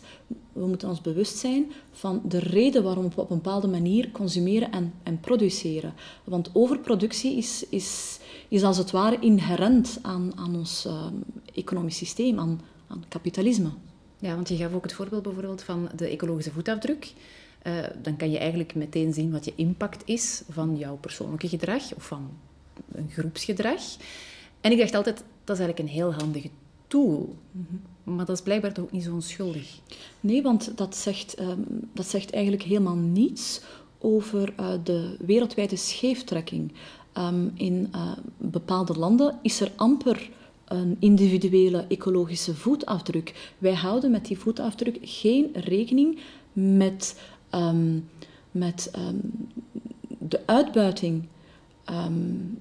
We 0.56 0.66
moeten 0.66 0.90
ons 0.90 1.02
bewust 1.02 1.38
zijn 1.38 1.72
van 1.92 2.22
de 2.28 2.40
reden 2.40 2.84
waarom 2.84 3.10
we 3.10 3.22
op 3.22 3.30
een 3.30 3.36
bepaalde 3.36 3.68
manier 3.68 4.12
consumeren 4.12 4.72
en, 4.72 4.94
en 5.04 5.20
produceren. 5.20 5.94
Want 6.24 6.50
overproductie 6.54 7.38
is, 7.38 7.66
is, 7.70 8.20
is 8.48 8.64
als 8.64 8.78
het 8.78 8.92
ware 8.92 9.20
inherent 9.20 10.00
aan, 10.02 10.32
aan 10.36 10.56
ons 10.56 10.86
uh, 10.86 11.06
economisch 11.54 11.98
systeem, 11.98 12.40
aan, 12.40 12.62
aan 12.88 13.04
kapitalisme. 13.08 13.70
Ja, 14.20 14.36
want 14.36 14.50
je 14.50 14.56
gaf 14.56 14.74
ook 14.74 14.84
het 14.84 14.94
voorbeeld 14.94 15.24
bijvoorbeeld 15.24 15.64
van 15.64 15.90
de 15.96 16.08
ecologische 16.08 16.52
voetafdruk. 16.52 17.14
Uh, 17.64 17.74
dan 18.02 18.16
kan 18.16 18.32
je 18.32 18.38
eigenlijk 18.38 18.76
meteen 18.76 19.14
zien 19.14 19.32
wat 19.32 19.46
je 19.46 19.54
impact 19.56 20.02
is 20.06 20.44
van 20.50 20.78
jouw 20.78 20.96
persoonlijke 20.96 21.48
gedrag 21.48 21.96
of 21.96 22.08
van 22.08 22.30
een 22.92 23.10
groepsgedrag. 23.10 23.82
En 24.62 24.72
ik 24.72 24.78
dacht 24.78 24.96
altijd, 24.96 25.24
dat 25.44 25.58
is 25.58 25.64
eigenlijk 25.64 25.80
een 25.80 25.96
heel 25.96 26.14
handige 26.14 26.50
tool. 26.88 27.36
Mhm. 27.52 27.76
Maar 28.06 28.26
dat 28.26 28.38
is 28.38 28.44
blijkbaar 28.44 28.74
toch 28.74 28.84
ook 28.84 28.92
niet 28.92 29.04
zo 29.04 29.14
onschuldig? 29.14 29.80
Nee, 30.20 30.42
want 30.42 30.78
dat 30.78 30.96
zegt, 30.96 31.34
ehm, 31.34 31.60
dat 31.94 32.08
zegt 32.08 32.32
eigenlijk 32.32 32.64
helemaal 32.64 32.96
niets 32.96 33.62
over 34.00 34.54
uh, 34.60 34.70
de 34.84 35.16
wereldwijde 35.20 35.76
scheeftrekking. 35.76 36.72
Um, 37.18 37.52
in 37.56 37.92
uh, 37.96 38.12
bepaalde 38.38 38.94
landen 38.94 39.40
is 39.42 39.62
er 39.62 39.72
amper 39.76 40.30
een 40.66 40.98
individuele 41.00 41.86
ecologische 41.88 42.56
voetafdruk. 42.56 43.54
Wij 43.58 43.74
houden 43.74 44.12
met 44.12 44.26
die 44.26 44.38
voetafdruk 44.38 44.98
geen 45.02 45.50
rekening 45.54 46.20
met, 46.54 47.22
um, 47.52 48.10
met 48.52 48.92
de 50.18 50.42
uitbuiting 50.46 51.28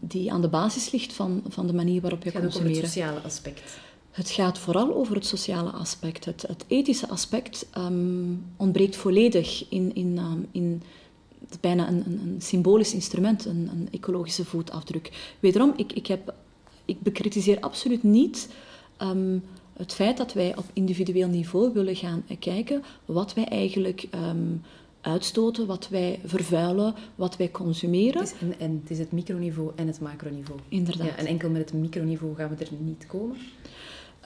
die 0.00 0.32
aan 0.32 0.40
de 0.40 0.48
basis 0.48 0.90
ligt 0.90 1.12
van, 1.12 1.42
van 1.48 1.66
de 1.66 1.74
manier 1.74 2.00
waarop 2.00 2.22
je 2.22 2.32
consumeert. 2.32 2.76
Het 2.76 2.86
sociale 2.86 3.20
aspect. 3.20 3.78
Het 4.14 4.30
gaat 4.30 4.58
vooral 4.58 4.94
over 4.94 5.14
het 5.14 5.26
sociale 5.26 5.70
aspect. 5.70 6.24
Het, 6.24 6.42
het 6.42 6.64
ethische 6.66 7.08
aspect 7.08 7.66
um, 7.78 8.44
ontbreekt 8.56 8.96
volledig 8.96 9.66
in, 9.68 9.94
in, 9.94 10.18
um, 10.18 10.46
in 10.52 10.82
bijna 11.60 11.88
een, 11.88 12.02
een, 12.06 12.20
een, 12.20 12.42
symbolisch 12.42 12.94
instrument, 12.94 13.44
een, 13.44 13.68
een, 13.72 13.88
ecologische 13.90 14.44
voetafdruk. 14.44 15.34
Wederom, 15.40 15.72
ik, 15.76 15.92
ik, 15.92 16.06
heb, 16.06 16.34
ik 16.84 17.00
bekritiseer 17.00 17.60
absoluut 17.60 18.02
niet 18.02 18.48
um, 19.02 19.42
het 19.72 19.94
feit 19.94 20.16
dat 20.16 20.32
wij 20.32 20.56
op 20.56 20.64
individueel 20.72 21.28
niveau 21.28 21.72
willen 21.72 21.96
gaan 21.96 22.24
kijken 22.38 22.82
wat 23.04 23.34
wij 23.34 23.44
eigenlijk 23.44 24.08
uitstoten, 25.00 25.66
wat 25.66 25.88
wij 25.88 26.20
vervuilen, 26.24 26.94
wat 27.14 27.36
wij 27.36 27.50
consumeren. 27.50 28.20
Het 28.20 28.32
is, 28.32 28.48
en, 28.48 28.58
en, 28.58 28.80
het 28.82 28.90
is 28.90 28.98
het 28.98 29.12
microniveau 29.12 29.72
en 29.76 29.86
het 29.86 30.00
macroniveau. 30.00 30.60
Inderdaad. 30.68 31.06
Ja, 31.06 31.16
en 31.16 31.26
enkel 31.26 31.50
met 31.50 31.70
het 31.70 31.80
microniveau 31.80 32.34
gaan 32.34 32.56
we 32.56 32.64
er 32.64 32.70
niet 32.78 33.06
komen? 33.06 33.36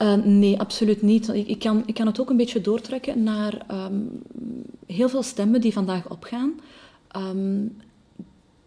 Uh, 0.01 0.13
nee, 0.13 0.59
absoluut 0.59 1.01
niet. 1.01 1.27
Ik, 1.27 1.47
ik, 1.47 1.59
kan, 1.59 1.83
ik 1.85 1.93
kan 1.93 2.07
het 2.07 2.19
ook 2.19 2.29
een 2.29 2.37
beetje 2.37 2.61
doortrekken 2.61 3.23
naar 3.23 3.65
um, 3.71 4.21
heel 4.85 5.09
veel 5.09 5.23
stemmen 5.23 5.61
die 5.61 5.73
vandaag 5.73 6.09
opgaan, 6.09 6.59
um, 7.15 7.77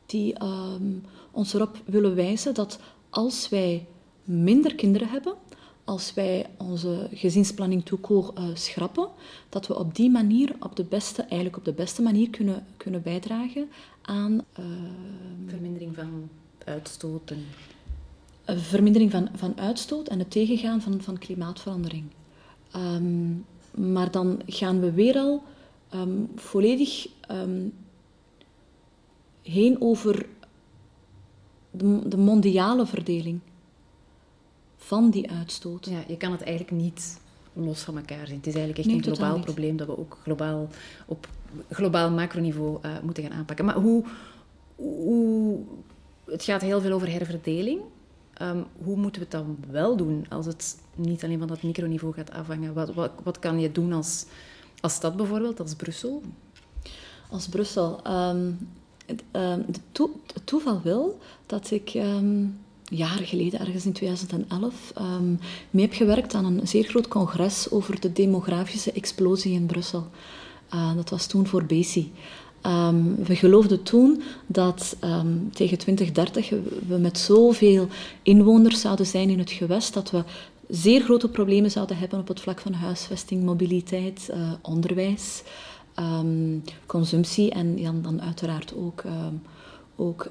die 0.07 0.43
um, 0.43 1.03
ons 1.31 1.55
erop 1.55 1.83
willen 1.85 2.15
wijzen 2.15 2.55
dat 2.55 2.79
als 3.11 3.49
wij 3.49 3.87
minder 4.25 4.75
kinderen 4.75 5.09
hebben, 5.09 5.35
als 5.85 6.15
wij 6.15 6.47
onze 6.57 7.09
gezinsplanning 7.13 7.85
toekoor 7.85 8.33
uh, 8.39 8.45
schrappen, 8.55 9.09
dat 9.49 9.67
we 9.67 9.79
op 9.79 9.95
die 9.95 10.11
manier, 10.11 10.55
op 10.61 10.77
de 10.77 10.85
beste, 10.85 11.23
eigenlijk 11.23 11.57
op 11.57 11.65
de 11.65 11.73
beste 11.73 12.03
manier 12.03 12.31
kunnen, 12.31 12.67
kunnen 12.77 13.03
bijdragen 13.03 13.69
aan... 14.03 14.45
Vermindering 15.47 15.95
van 15.95 16.29
uitstoot 16.65 17.31
en 17.31 17.45
vermindering 18.47 19.11
van, 19.11 19.29
van 19.35 19.59
uitstoot 19.59 20.09
en 20.09 20.19
het 20.19 20.31
tegengaan 20.31 20.81
van, 20.81 21.01
van 21.01 21.19
klimaatverandering. 21.19 22.05
Um, 22.77 23.45
maar 23.75 24.11
dan 24.11 24.41
gaan 24.47 24.81
we 24.81 24.93
weer 24.93 25.17
al 25.17 25.43
um, 25.95 26.31
volledig 26.35 27.09
um, 27.31 27.73
heen 29.43 29.81
over 29.81 30.27
de, 31.71 32.09
de, 32.09 32.17
mondiale 32.17 32.87
verdeling 32.87 33.41
van 34.77 35.11
die 35.11 35.31
uitstoot. 35.31 35.87
Ja, 35.87 36.05
je 36.07 36.17
kan 36.17 36.33
het 36.33 36.43
eigenlijk 36.43 36.83
niet 36.83 37.21
los 37.53 37.81
van 37.81 37.97
elkaar 37.97 38.27
zien. 38.27 38.37
Het 38.37 38.47
is 38.47 38.55
eigenlijk 38.55 38.79
echt 38.79 38.89
nee, 38.89 38.97
een 38.97 39.17
globaal 39.17 39.41
probleem 39.41 39.77
dat 39.77 39.87
we 39.87 39.99
ook 39.99 40.19
globaal 40.23 40.69
op 41.07 41.29
globaal 41.71 42.11
macroniveau 42.11 42.79
uh, 42.83 42.91
moeten 43.03 43.23
gaan 43.23 43.33
aanpakken. 43.33 43.65
Maar 43.65 43.75
hoe, 43.75 44.05
hoe, 44.77 45.59
het 46.25 46.45
gaat 46.45 46.61
heel 46.61 46.81
veel 46.81 46.93
over 46.93 47.11
herverdeling. 47.11 47.81
Um, 48.43 48.65
hoe 48.85 48.97
moeten 48.97 49.21
we 49.21 49.29
het 49.31 49.45
dan 49.45 49.57
wel 49.71 49.97
doen 49.97 50.27
als 50.29 50.47
het 50.47 50.77
niet 50.95 51.25
alleen 51.25 51.39
van 51.39 51.49
dat 51.49 51.63
microniveau 51.63 52.15
gaat 52.15 52.31
afhangen? 52.31 52.75
Wat, 52.75 52.95
wat, 52.95 53.11
wat 53.23 53.39
kan 53.39 53.61
je 53.61 53.73
doen 53.73 53.93
als, 53.93 54.25
als 54.81 54.95
stad 54.95 55.17
bijvoorbeeld, 55.17 55.61
als 55.61 55.75
Brussel? 55.75 56.23
Als 57.31 57.49
Brussel. 57.49 58.01
Het, 59.07 59.23
um, 59.33 59.65
het, 59.67 59.81
toeval 60.45 60.81
wil 60.83 61.19
dat 61.47 61.71
ik 61.71 61.89
jaren 62.85 63.27
geleden, 63.27 63.61
ergens 63.61 63.87
in 63.87 63.93
2011, 63.93 64.93
mee 65.71 65.85
heb 65.87 65.95
gewerkt 65.95 66.35
aan 66.35 66.45
een 66.45 66.69
zeer 66.69 66.85
groot 66.85 67.09
congres 67.09 67.71
over 67.71 68.01
de 68.01 68.13
demografische 68.13 68.93
explosie 68.93 69.53
in 69.53 69.67
Brussel. 69.67 70.07
Dat 70.97 71.11
was 71.11 71.27
toen 71.27 71.47
voor 71.47 71.65
BESI. 71.65 72.13
Um, 72.67 73.17
we 73.25 73.37
geloofden 73.37 73.83
toen 73.83 74.23
dat 74.47 74.97
um, 75.05 75.51
tegen 75.53 75.79
2030 75.79 76.51
we 76.87 76.97
met 76.97 77.19
zoveel 77.19 77.89
inwoners 78.23 78.81
zouden 78.81 79.07
zijn 79.07 79.31
in 79.31 79.39
het 79.39 79.51
gewest 79.51 79.95
dat 79.95 80.11
we 80.11 80.25
zeer 80.69 81.01
grote 81.01 81.29
problemen 81.29 81.71
zouden 81.71 81.97
hebben 81.97 82.19
op 82.19 82.29
het 82.29 82.41
vlak 82.41 82.61
van 82.61 82.73
huisvesting, 82.73 83.45
mobiliteit, 83.45 84.29
uh, 84.31 84.53
onderwijs, 84.63 85.43
um, 85.99 86.63
consumptie 86.87 87.51
en 87.51 88.03
dan 88.03 88.23
uiteraard 88.23 88.75
ook, 88.77 89.03
ook 89.97 90.31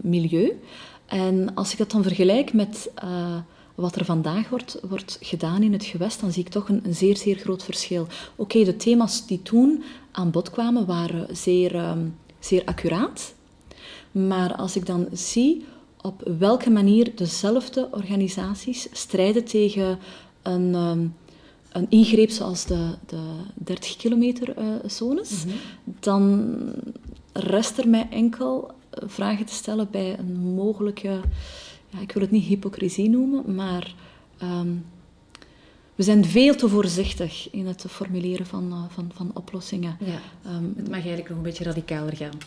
milieu. 0.00 0.60
En 1.06 1.54
als 1.54 1.72
ik 1.72 1.78
dat 1.78 1.90
dan 1.90 2.02
vergelijk 2.02 2.52
met 2.52 2.90
uh, 3.04 3.36
wat 3.76 3.96
er 3.96 4.04
vandaag 4.04 4.48
wordt, 4.48 4.80
wordt 4.88 5.18
gedaan 5.20 5.62
in 5.62 5.72
het 5.72 5.84
gewest, 5.84 6.20
dan 6.20 6.32
zie 6.32 6.42
ik 6.42 6.48
toch 6.48 6.68
een, 6.68 6.80
een 6.84 6.94
zeer, 6.94 7.16
zeer 7.16 7.36
groot 7.36 7.64
verschil. 7.64 8.02
Oké, 8.02 8.10
okay, 8.36 8.64
de 8.64 8.76
thema's 8.76 9.26
die 9.26 9.42
toen 9.42 9.82
aan 10.12 10.30
bod 10.30 10.50
kwamen 10.50 10.86
waren 10.86 11.36
zeer, 11.36 11.74
um, 11.74 12.16
zeer 12.38 12.62
accuraat. 12.64 13.34
Maar 14.10 14.54
als 14.54 14.76
ik 14.76 14.86
dan 14.86 15.08
zie 15.12 15.64
op 16.00 16.30
welke 16.38 16.70
manier 16.70 17.12
dezelfde 17.14 17.88
organisaties 17.90 18.88
strijden 18.92 19.44
tegen 19.44 19.98
een, 20.42 20.74
um, 20.74 21.14
een 21.68 21.86
ingreep 21.88 22.30
zoals 22.30 22.64
de, 22.64 22.94
de 23.06 23.22
30 23.54 23.96
kilometer 23.96 24.58
uh, 24.58 24.64
zones, 24.86 25.44
mm 25.44 25.50
-hmm. 25.50 25.60
dan 26.00 26.54
rest 27.32 27.78
er 27.78 27.88
mij 27.88 28.08
enkel 28.10 28.70
vragen 28.90 29.46
te 29.46 29.54
stellen 29.54 29.88
bij 29.90 30.18
een 30.18 30.36
mogelijke 30.36 31.20
ja, 31.96 32.02
ik 32.02 32.12
wil 32.12 32.22
het 32.22 32.30
niet 32.30 32.44
hypocrisie 32.44 33.10
noemen, 33.10 33.54
maar 33.54 33.94
um, 34.42 34.84
we 35.94 36.02
zijn 36.02 36.24
veel 36.24 36.54
te 36.54 36.68
voorzichtig 36.68 37.50
in 37.50 37.66
het 37.66 37.84
formuleren 37.88 38.46
van, 38.46 38.72
uh, 38.72 38.84
van, 38.88 39.10
van 39.14 39.30
oplossingen. 39.34 39.96
Ja, 40.00 40.50
um, 40.52 40.72
het 40.76 40.88
mag 40.88 40.98
eigenlijk 40.98 41.28
nog 41.28 41.36
een 41.38 41.44
beetje 41.44 41.64
radicaler 41.64 42.16
gaan. 42.16 42.38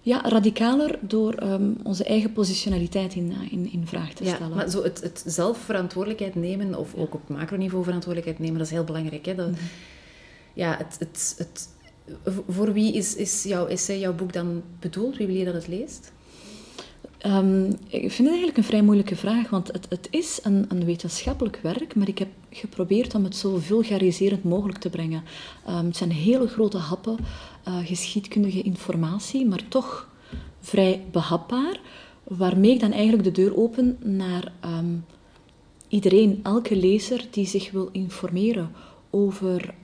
Ja, 0.00 0.20
radicaler 0.28 0.98
door 1.00 1.42
um, 1.42 1.76
onze 1.82 2.04
eigen 2.04 2.32
positionaliteit 2.32 3.14
in, 3.14 3.30
uh, 3.30 3.52
in, 3.52 3.72
in 3.72 3.86
vraag 3.86 4.12
te 4.12 4.24
stellen. 4.24 4.48
Ja, 4.48 4.54
maar 4.54 4.70
zo 4.70 4.82
het, 4.82 5.00
het 5.00 5.22
zelf 5.26 5.58
verantwoordelijkheid 5.58 6.34
nemen, 6.34 6.78
of 6.78 6.94
ook 6.94 7.14
op 7.14 7.28
macroniveau 7.28 7.84
verantwoordelijkheid 7.84 8.38
nemen, 8.38 8.58
dat 8.58 8.66
is 8.66 8.72
heel 8.72 8.84
belangrijk. 8.84 9.26
Hè? 9.26 9.34
Dat, 9.34 9.48
mm 9.48 9.54
-hmm. 9.54 9.68
Ja, 10.54 10.76
het, 10.76 10.96
het, 10.98 11.34
het, 11.38 11.68
voor 12.48 12.72
wie 12.72 12.92
is, 12.92 13.16
is 13.16 13.42
jouw 13.42 13.66
essay, 13.66 13.98
jouw 13.98 14.14
boek 14.14 14.32
dan 14.32 14.62
bedoeld? 14.80 15.16
Wie 15.16 15.26
wil 15.26 15.36
je 15.36 15.44
dat 15.44 15.54
het 15.54 15.68
leest? 15.68 16.12
Um, 17.26 17.66
ik 17.86 18.00
vind 18.00 18.16
het 18.16 18.28
eigenlijk 18.28 18.56
een 18.56 18.64
vrij 18.64 18.82
moeilijke 18.82 19.16
vraag, 19.16 19.50
want 19.50 19.72
het, 19.72 19.86
het 19.88 20.08
is 20.10 20.40
een, 20.42 20.64
een, 20.68 20.84
wetenschappelijk 20.84 21.58
werk, 21.62 21.94
maar 21.94 22.08
ik 22.08 22.18
heb 22.18 22.28
geprobeerd 22.50 23.14
om 23.14 23.24
het 23.24 23.36
zo 23.36 23.58
vulgariserend 23.58 24.44
mogelijk 24.44 24.78
te 24.78 24.90
brengen. 24.90 25.22
Um, 25.68 25.86
het 25.86 25.96
zijn 25.96 26.10
hele 26.10 26.48
grote 26.48 26.78
happen 26.78 27.16
uh, 27.68 27.78
geschiedkundige 27.86 28.62
informatie, 28.62 29.46
maar 29.46 29.68
toch 29.68 30.08
vrij 30.60 31.04
behapbaar, 31.10 31.80
waarmee 32.22 32.70
ik 32.70 32.80
dan 32.80 32.92
eigenlijk 32.92 33.24
de 33.24 33.42
deur 33.42 33.56
open 33.56 33.96
naar 34.00 34.52
um, 34.64 35.04
iedereen, 35.88 36.40
elke 36.42 36.76
lezer 36.76 37.26
die 37.30 37.46
zich 37.46 37.70
wil 37.70 37.88
informeren 37.92 38.70
over 39.10 39.74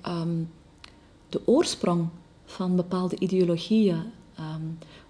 de 1.28 1.40
oorsprong 1.44 2.08
van 2.44 2.76
bepaalde 2.76 3.18
ideologieën 3.18 4.02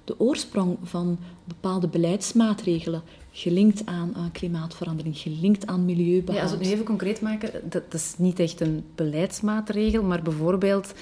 de 0.08 0.20
oorsprong 0.20 0.76
van 0.82 1.18
bepaalde 1.44 1.88
beleidsmaatregelen 1.88 3.02
gelinkt 3.30 3.82
aan, 3.84 4.14
klimaatverandering, 4.32 5.18
gelinkt 5.18 5.66
aan 5.66 5.84
milieubehoud. 5.84 6.36
Ja, 6.36 6.42
als 6.42 6.50
we 6.50 6.56
het 6.56 6.66
nu 6.66 6.72
even 6.72 6.84
concreet 6.84 7.20
maken, 7.20 7.50
dat, 7.52 7.90
dat, 7.90 8.00
is 8.00 8.14
niet 8.16 8.38
echt 8.38 8.60
een 8.60 8.84
beleidsmaatregel, 8.94 10.02
maar 10.02 10.22
bijvoorbeeld, 10.22 10.92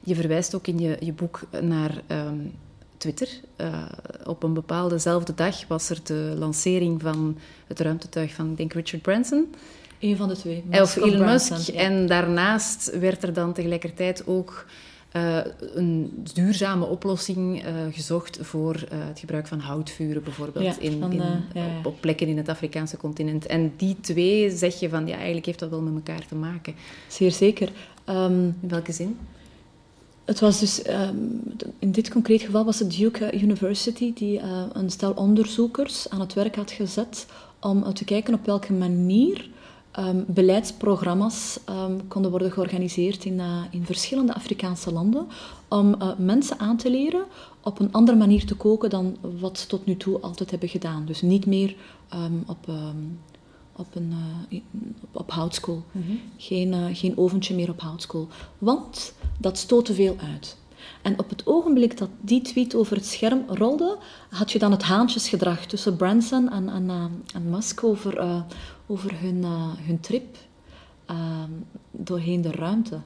je 0.00 0.14
verwijst 0.14 0.54
ook 0.54 0.66
in 0.66 0.78
je, 0.78 0.96
je 1.00 1.12
boek 1.12 1.40
naar 1.60 2.02
um, 2.08 2.52
Twitter. 2.96 3.28
Uh, 3.60 3.82
op 4.24 4.42
een 4.42 4.54
bepaaldezelfde 4.54 5.34
dag 5.34 5.66
was 5.66 5.90
er 5.90 6.00
de 6.04 6.34
lancering 6.38 7.02
van 7.02 7.38
het 7.66 7.80
ruimtetuig 7.80 8.34
van, 8.34 8.50
ik 8.50 8.56
denk, 8.56 8.72
Richard 8.72 9.02
Branson. 9.02 9.54
Een 10.00 10.16
van 10.16 10.28
de 10.28 10.36
twee. 10.36 10.64
Musk 10.66 10.82
of 10.82 10.96
Elon 10.96 11.26
Musk. 11.26 11.56
Ja. 11.56 11.74
En 11.74 12.06
daarnaast 12.06 12.98
werd 12.98 13.22
er 13.22 13.32
dan 13.32 13.52
tegelijkertijd 13.52 14.26
ook 14.26 14.66
uh, 15.16 15.38
een 15.74 16.22
duurzame 16.34 16.84
oplossing 16.84 17.64
uh, 17.64 17.70
gezocht 17.90 18.38
voor 18.40 18.74
uh, 18.74 19.06
het 19.06 19.18
gebruik 19.18 19.46
van 19.46 19.58
houtvuren, 19.58 20.22
bijvoorbeeld, 20.22 20.64
ja, 20.64 20.74
in, 20.78 21.00
van, 21.00 21.12
in, 21.12 21.22
ja, 21.54 21.78
op, 21.78 21.86
op, 21.86 22.00
plekken 22.00 22.26
in 22.26 22.36
het 22.36 22.48
Afrikaanse 22.48 22.96
continent. 22.96 23.46
En 23.46 23.72
die 23.76 23.96
twee 24.00 24.50
zeg 24.50 24.80
je 24.80 24.88
van, 24.88 25.06
ja, 25.06 25.14
eigenlijk 25.16 25.46
heeft 25.46 25.58
dat 25.58 25.70
wel 25.70 25.80
met 25.80 25.94
elkaar 25.94 26.26
te 26.26 26.34
maken. 26.34 26.74
Zeer 27.08 27.32
zeker. 27.32 27.72
Um, 28.08 28.56
in 28.60 28.68
welke 28.68 28.92
zin? 28.92 29.18
Het 30.24 30.40
was 30.40 30.60
dus, 30.60 30.88
um, 30.88 31.42
in 31.78 31.92
dit 31.92 32.10
concreet 32.10 32.42
geval 32.42 32.64
was 32.64 32.78
het 32.78 32.96
Duke 32.96 33.32
University 33.32 34.12
die 34.14 34.40
een 34.72 34.90
stel 34.90 35.12
onderzoekers 35.12 36.10
aan 36.10 36.20
het 36.20 36.34
werk 36.34 36.56
had 36.56 36.70
gezet 36.70 37.26
om 37.60 37.94
te 37.94 38.04
kijken 38.04 38.34
op 38.34 38.46
welke 38.46 38.72
manier 38.72 39.48
um, 39.98 40.24
beleidsprogramma's 40.28 41.60
um, 41.70 42.08
konden 42.08 42.30
worden 42.30 42.52
georganiseerd 42.52 43.24
in, 43.24 43.38
uh, 43.38 43.62
in 43.70 43.84
verschillende 43.84 44.34
Afrikaanse 44.34 44.92
landen 44.92 45.26
om 45.68 45.94
uh, 46.02 46.16
mensen 46.18 46.58
aan 46.58 46.76
te 46.76 46.90
leren 46.90 47.24
op 47.62 47.80
een 47.80 47.92
andere 47.92 48.16
manier 48.16 48.46
te 48.46 48.54
koken 48.54 48.90
dan 48.90 49.16
wat 49.40 49.58
ze 49.58 49.66
tot 49.66 49.86
nu 49.86 49.96
toe 49.96 50.20
altijd 50.20 50.50
hebben 50.50 50.68
gedaan. 50.68 51.04
Dus 51.04 51.22
niet 51.22 51.46
meer 51.46 51.76
um, 52.14 52.44
op, 52.46 52.70
op, 53.76 53.94
een, 53.94 54.12
uh, 54.50 54.60
op, 55.12 55.30
houtskool. 55.30 55.82
Mm 55.92 56.02
-hmm. 56.02 56.20
geen, 56.36 56.94
geen 56.94 57.18
oventje 57.18 57.54
meer 57.54 57.70
op 57.70 57.80
houtskool. 57.80 58.28
Want 58.58 59.14
dat 59.38 59.58
stoot 59.58 59.84
te 59.84 59.94
veel 59.94 60.16
uit. 60.34 60.56
En 61.06 61.18
op 61.18 61.28
het 61.28 61.46
ogenblik 61.46 61.98
dat 61.98 62.08
die 62.20 62.40
tweet 62.40 62.74
over 62.74 62.96
het 62.96 63.06
scherm 63.06 63.44
rolde, 63.48 63.98
had 64.30 64.52
je 64.52 64.58
dan 64.58 64.70
het 64.70 64.82
haantjesgedrag 64.82 65.66
tussen 65.66 65.96
Branson 65.96 66.50
en, 66.50 66.68
en, 66.68 66.84
uh, 66.84 67.04
en 67.34 67.50
Musk 67.50 67.84
over, 67.84 68.18
uh, 68.18 68.40
over 68.86 69.20
hun, 69.20 69.36
uh, 69.36 69.72
hun 69.76 70.00
trip 70.00 70.36
doorheen 71.90 72.42
de 72.42 72.50
ruimte. 72.50 72.98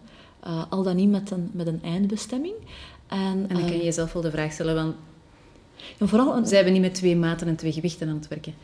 al 0.68 0.82
dan 0.82 0.96
niet 0.96 1.10
met 1.10 1.30
een, 1.30 1.50
met 1.52 1.66
een 1.66 1.82
eindbestemming. 1.82 2.54
En, 3.06 3.46
en 3.48 3.54
dan 3.54 3.64
kan 3.64 3.76
je 3.76 3.84
jezelf 3.84 4.12
wel 4.12 4.22
de 4.22 4.30
vraag 4.30 4.52
stellen, 4.52 4.74
want 4.74 4.94
en 5.98 6.08
vooral 6.08 6.36
een... 6.36 6.44
we 6.44 6.70
niet 6.70 6.80
met 6.80 6.94
twee 6.94 7.16
maten 7.16 7.48
en 7.48 7.56
twee 7.56 7.72
gewichten 7.72 8.08
aan 8.08 8.14
het 8.14 8.28
werken? 8.28 8.54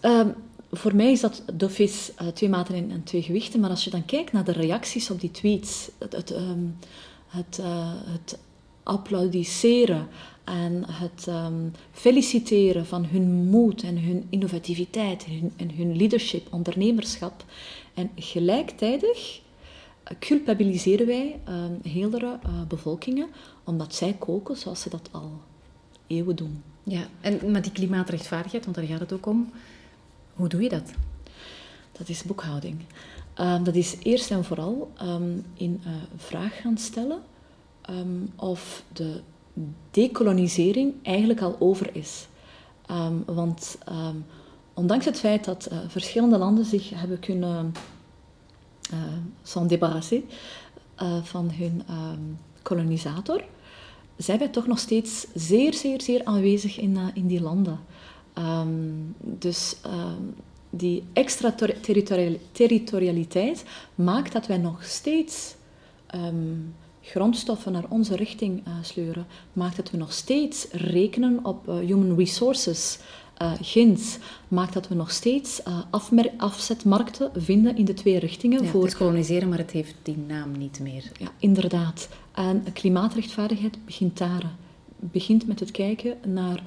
Ehm, 0.00 0.28
voor 0.70 0.94
mij 0.94 1.12
is 1.12 1.20
dat 1.20 1.42
dofis 1.52 2.10
twee 2.34 2.48
maten 2.48 2.90
en, 2.90 3.02
twee 3.04 3.22
gewichten. 3.22 3.60
Maar 3.60 3.70
als 3.70 3.84
je 3.84 3.90
dan 3.90 4.04
kijkt 4.04 4.32
naar 4.32 4.44
de 4.44 4.52
reacties 4.52 5.10
op 5.10 5.20
die 5.20 5.30
tweets, 5.30 5.90
het, 5.98 6.12
het, 6.12 6.30
um, 6.30 6.76
het, 7.28 7.60
het 8.10 8.38
applaudisseren 8.82 10.08
en 10.44 10.84
het 10.86 11.26
um, 11.28 11.72
feliciteren 11.92 12.86
van 12.86 13.04
hun 13.04 13.44
moed 13.44 13.82
en 13.82 13.98
hun 13.98 14.26
innovativiteit 14.28 15.24
en 15.24 15.32
hun, 15.32 15.52
en 15.56 15.70
hun 15.76 15.96
leadership, 15.96 16.52
ondernemerschap. 16.52 17.44
En 17.94 18.10
gelijktijdig 18.16 19.40
culpabiliseren 20.18 21.06
wij 21.06 21.40
um, 21.48 21.78
heeldere 21.82 22.38
uh, 22.46 22.62
bevolkingen 22.68 23.28
omdat 23.64 23.94
zij 23.94 24.16
koken 24.18 24.56
zoals 24.56 24.80
ze 24.80 24.88
dat 24.88 25.08
al 25.10 25.30
eeuwen 26.06 26.36
doen. 26.36 26.62
Ja, 26.82 27.06
en 27.20 27.50
met 27.50 27.62
die 27.62 27.72
klimaatrechtvaardigheid, 27.72 28.64
want 28.64 28.76
daar 28.76 28.86
gaat 28.86 29.00
het 29.00 29.12
ook 29.12 29.26
om, 29.26 29.52
hoe 30.34 30.48
doe 30.48 30.62
je 30.62 30.68
dat? 30.68 30.90
Dat 31.92 32.08
is 32.08 32.22
boekhouding. 32.22 32.76
Um, 33.40 33.64
dat 33.64 33.74
is 33.74 33.96
eerst 34.02 34.30
en 34.30 34.44
vooral 34.44 34.92
um, 35.02 35.44
in 35.54 35.80
uh, 35.86 35.92
vraag 36.16 36.60
gaan 36.60 36.78
stellen 36.78 37.22
um, 37.92 38.32
of 38.36 38.84
de 38.92 39.20
decolonisering 39.90 40.94
eigenlijk 41.02 41.40
al 41.40 41.56
over 41.58 41.96
is. 41.96 42.26
Um, 42.90 43.22
want 43.26 43.78
um, 43.88 44.24
ondanks 44.74 45.04
het 45.04 45.18
feit 45.18 45.44
dat 45.44 45.68
uh, 45.72 45.78
verschillende 45.88 46.38
landen 46.38 46.64
zich 46.64 46.90
hebben 46.90 47.18
kunnen 47.18 47.72
uh, 48.92 48.98
s'en 49.42 49.66
débarrasser 49.66 50.22
uh, 51.02 51.22
van 51.22 51.50
hun 51.50 51.82
kolonisator, 52.62 53.44
zijn 54.16 54.38
wij 54.38 54.48
toch 54.48 54.66
nog 54.66 54.78
steeds 54.78 55.26
zeer, 55.34 55.74
zeer, 55.74 56.02
zeer 56.02 56.24
aanwezig 56.24 56.78
in, 56.78 56.98
in 57.14 57.26
die 57.26 57.40
landen. 57.40 57.78
dus 59.20 59.76
die 60.70 61.04
extra 61.12 61.54
territorialiteit 62.50 63.64
maakt 63.94 64.32
dat 64.32 64.46
wij 64.46 64.56
nog 64.58 64.84
steeds 64.84 65.54
grondstoffen 67.02 67.72
naar 67.72 67.84
onze 67.88 68.16
richting 68.16 68.66
uh, 68.66 68.72
sleuren, 68.82 69.26
maakt 69.52 69.76
dat 69.76 69.90
we 69.90 69.96
nog 69.96 70.12
steeds 70.12 70.66
rekenen 70.70 71.44
op 71.44 71.68
uh, 71.68 71.78
human 71.78 72.16
resources. 72.16 72.98
Uh, 73.42 73.52
ginds 73.60 74.18
maakt 74.48 74.72
dat 74.72 74.88
we 74.88 74.94
nog 74.94 75.10
steeds 75.10 75.60
afzetmarkten 76.36 77.30
vinden 77.36 77.76
in 77.76 77.84
de 77.84 77.94
twee 77.94 78.18
richtingen. 78.18 78.62
Ja, 78.62 78.68
voor... 78.68 78.82
Het 78.82 78.92
is 78.92 78.96
koloniseren, 78.96 79.48
maar 79.48 79.58
het 79.58 79.70
heeft 79.70 79.94
die 80.02 80.16
naam 80.16 80.58
niet 80.58 80.80
meer. 80.80 81.10
Ja, 81.18 81.28
inderdaad. 81.38 82.08
En 82.32 82.64
klimaatrechtvaardigheid 82.72 83.84
begint 83.84 84.18
daar. 84.18 84.50
Begint 84.98 85.46
met 85.46 85.60
het 85.60 85.70
kijken 85.70 86.16
naar 86.26 86.62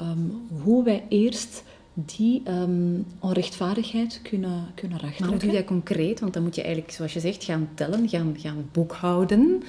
um, 0.00 0.46
hoe 0.62 0.84
wij 0.84 1.04
eerst 1.08 1.62
die 1.94 2.42
um, 2.48 3.06
onrechtvaardigheid 3.18 4.20
kunnen, 4.22 4.66
kunnen. 4.74 4.98
Maar 5.18 5.28
hoe 5.28 5.38
doe 5.38 5.50
je 5.50 5.56
dat 5.56 5.64
concreet? 5.64 6.20
Want 6.20 6.32
dan 6.32 6.42
moet 6.42 6.54
je 6.54 6.62
eigenlijk, 6.62 6.92
zoals 6.92 7.12
je 7.12 7.20
zegt, 7.20 7.44
gaan 7.44 7.68
tellen, 7.74 8.08
gaan, 8.08 8.34
gaan 8.38 8.68
boekhouden. 8.72 9.62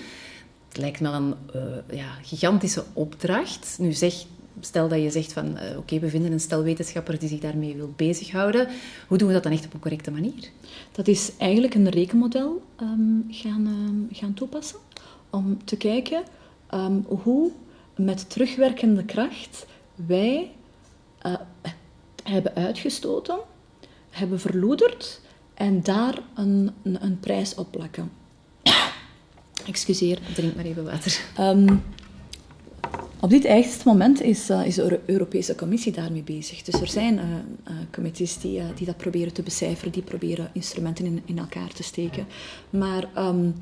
Het 0.68 0.78
lijkt 0.78 1.00
me 1.00 1.10
een 1.10 1.34
uh, 1.56 1.62
ja, 1.98 2.12
gigantische 2.24 2.84
opdracht. 2.94 3.78
Nu 3.80 3.94
zeg, 3.94 4.26
stel 4.60 4.88
dat 4.88 5.02
je 5.02 5.12
zegt 5.12 5.34
van, 5.34 5.46
uh, 5.46 5.70
oké, 5.70 5.78
okay, 5.78 6.00
we 6.00 6.10
vinden 6.10 6.32
een 6.32 6.40
stel 6.40 6.64
wetenschappers 6.64 7.20
die 7.20 7.30
zich 7.30 7.40
daarmee 7.40 7.76
wil 7.76 7.94
bezighouden. 7.96 8.68
Hoe 9.08 9.18
doen 9.18 9.28
we 9.28 9.34
dat 9.34 9.44
dan 9.44 9.52
echt 9.52 9.66
op 9.66 9.74
een 9.74 9.80
correcte 9.80 10.12
manier? 10.12 10.50
Dat 10.92 11.08
is 11.08 11.32
eigenlijk 11.38 11.74
een 11.74 11.90
rekenmodel 11.90 12.62
um, 12.82 13.26
gaan, 13.30 13.68
um, 13.68 14.08
gaan 14.12 14.34
toepassen. 14.34 14.80
Om 15.30 15.64
te 15.66 15.78
kijken 15.78 16.24
hoe 17.06 17.52
met 17.96 18.30
terugwerkende 18.30 19.04
kracht 19.04 19.66
wij 19.96 20.52
uh, 21.26 21.34
hebben 22.30 22.56
uitgestoten, 22.56 23.38
hebben 24.10 24.40
verloederd 24.40 25.22
en 25.54 25.84
daar 25.84 26.20
een, 26.36 26.72
een, 26.84 27.04
een 27.04 27.20
prijs 27.20 27.56
op 27.56 27.72
plakken. 27.72 28.12
Excuseer, 29.68 30.20
drink 30.34 30.56
maar 30.56 30.66
even 30.66 30.84
water. 30.84 31.22
Um, 31.40 31.84
op 33.20 33.30
dit 33.30 33.46
eigenste 33.46 33.88
moment 33.88 34.22
is, 34.22 34.50
uh, 34.50 34.66
is 34.66 34.76
de 34.76 35.00
Europese 35.06 35.56
Commissie 35.56 35.92
daarmee 35.92 36.24
bezig. 36.24 36.62
Dus 36.62 36.82
er 36.82 36.88
zijn 36.88 37.14
uh, 37.14 37.24
uh, 37.24 37.76
commissies 37.92 38.38
die, 38.38 38.62
die 38.76 38.86
dat 38.86 38.98
proberen 38.98 39.34
te 39.34 39.42
becijferen, 39.42 39.92
die 39.92 40.04
proberen 40.04 40.50
instrumenten 40.54 41.06
in, 41.06 41.22
in 41.26 41.38
elkaar 41.38 41.74
te 41.74 41.84
steken. 41.84 42.26
Maar 42.70 43.10
um, 43.18 43.56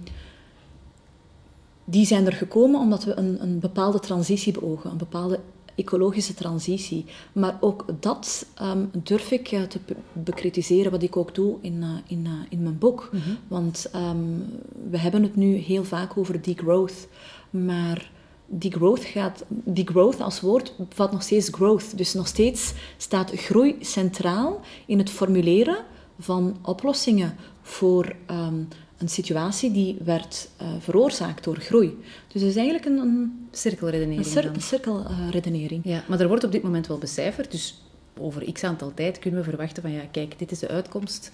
die 1.86 2.06
zijn 2.06 2.26
er 2.26 2.34
gekomen 2.34 2.80
omdat 2.80 3.04
we 3.04 3.18
een, 3.18 3.42
een 3.42 3.60
bepaalde 3.60 4.00
transitie 4.00 4.54
beogen, 4.54 4.92
een 4.92 4.98
bepaalde 4.98 5.40
ecologische 5.76 6.34
transitie. 6.34 7.06
Maar 7.32 7.58
ook 7.60 7.86
dat 8.00 8.46
um, 8.62 8.90
durf 9.04 9.32
ik 9.32 9.52
uh, 9.52 9.62
te 9.62 9.80
bekritiseren, 10.14 10.92
wat 10.92 11.04
ik 11.04 11.18
ook 11.18 11.36
doe 11.36 11.58
in, 11.62 11.74
uh, 11.82 11.90
in, 12.08 12.26
uh, 12.26 12.32
in 12.50 12.64
mijn 12.64 12.78
boek. 12.78 13.10
Mm 13.12 13.20
-hmm. 13.20 13.38
Want 13.48 13.92
um, 13.96 14.46
we 14.90 14.98
hebben 14.98 15.24
het 15.24 15.36
nu 15.36 15.56
heel 15.56 15.84
vaak 15.84 16.18
over 16.18 16.42
degrowth, 16.42 17.08
maar 17.50 18.12
degrowth, 18.46 19.04
gaat, 19.04 19.44
degrowth 19.48 20.22
als 20.22 20.42
woord 20.42 20.74
bevat 20.90 21.12
nog 21.12 21.24
steeds 21.24 21.50
growth. 21.52 21.98
Dus 21.98 22.14
nog 22.14 22.28
steeds 22.28 22.74
staat 22.98 23.32
groei 23.32 23.76
centraal 23.80 24.62
in 24.86 24.98
het 24.98 25.10
formuleren 25.10 25.78
van 26.24 26.58
oplossingen 26.62 27.36
voor 27.62 28.16
um, 28.32 28.68
een 28.98 29.10
situatie 29.10 29.72
die 29.72 29.98
werd 30.04 30.50
uh, 30.62 30.68
veroorzaakt 30.80 31.44
door 31.44 31.58
groei. 31.58 31.98
Dus 32.28 32.42
het 32.42 32.52
is 32.52 32.56
eigenlijk 32.56 32.86
een, 32.86 32.98
een 32.98 33.48
cirkelredenering. 33.52 34.26
Een 34.26 34.32
cir 34.32 34.52
cirkelredenering. 34.58 35.86
Uh, 35.86 35.92
ja, 35.92 36.04
maar 36.08 36.20
er 36.20 36.28
wordt 36.28 36.44
op 36.44 36.52
dit 36.52 36.64
moment 36.64 36.88
wel 36.88 36.98
becijferd, 36.98 37.52
dus 37.52 37.82
over 38.20 38.52
x 38.52 38.64
aantal 38.64 38.94
tijd 38.94 39.20
kunnen 39.20 39.40
we 39.40 39.50
verwachten 39.50 39.82
van 39.82 39.92
ja, 39.92 40.02
kijk, 40.12 40.40
dit 40.40 40.52
is 40.52 40.60
de 40.60 40.68
uitkomst. 40.68 41.32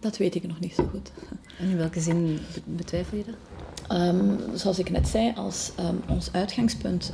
Dat 0.00 0.16
weet 0.16 0.34
ik 0.34 0.46
nog 0.46 0.60
niet 0.60 0.74
zo 0.74 0.88
goed. 0.90 1.12
En 1.58 1.68
in 1.68 1.76
welke 1.76 2.00
zin 2.00 2.38
betwijfel 2.64 3.18
je 3.18 3.24
dat? 3.24 3.98
Um, 3.98 4.38
zoals 4.54 4.78
ik 4.78 4.90
net 4.90 5.08
zei, 5.08 5.32
als 5.36 5.72
um, 5.80 6.02
ons 6.08 6.32
uitgangspunt 6.32 7.12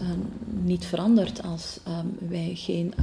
niet 0.63 0.85
verandert, 0.87 1.43
als 1.43 1.81
wij 2.29 2.53
geen 2.55 2.95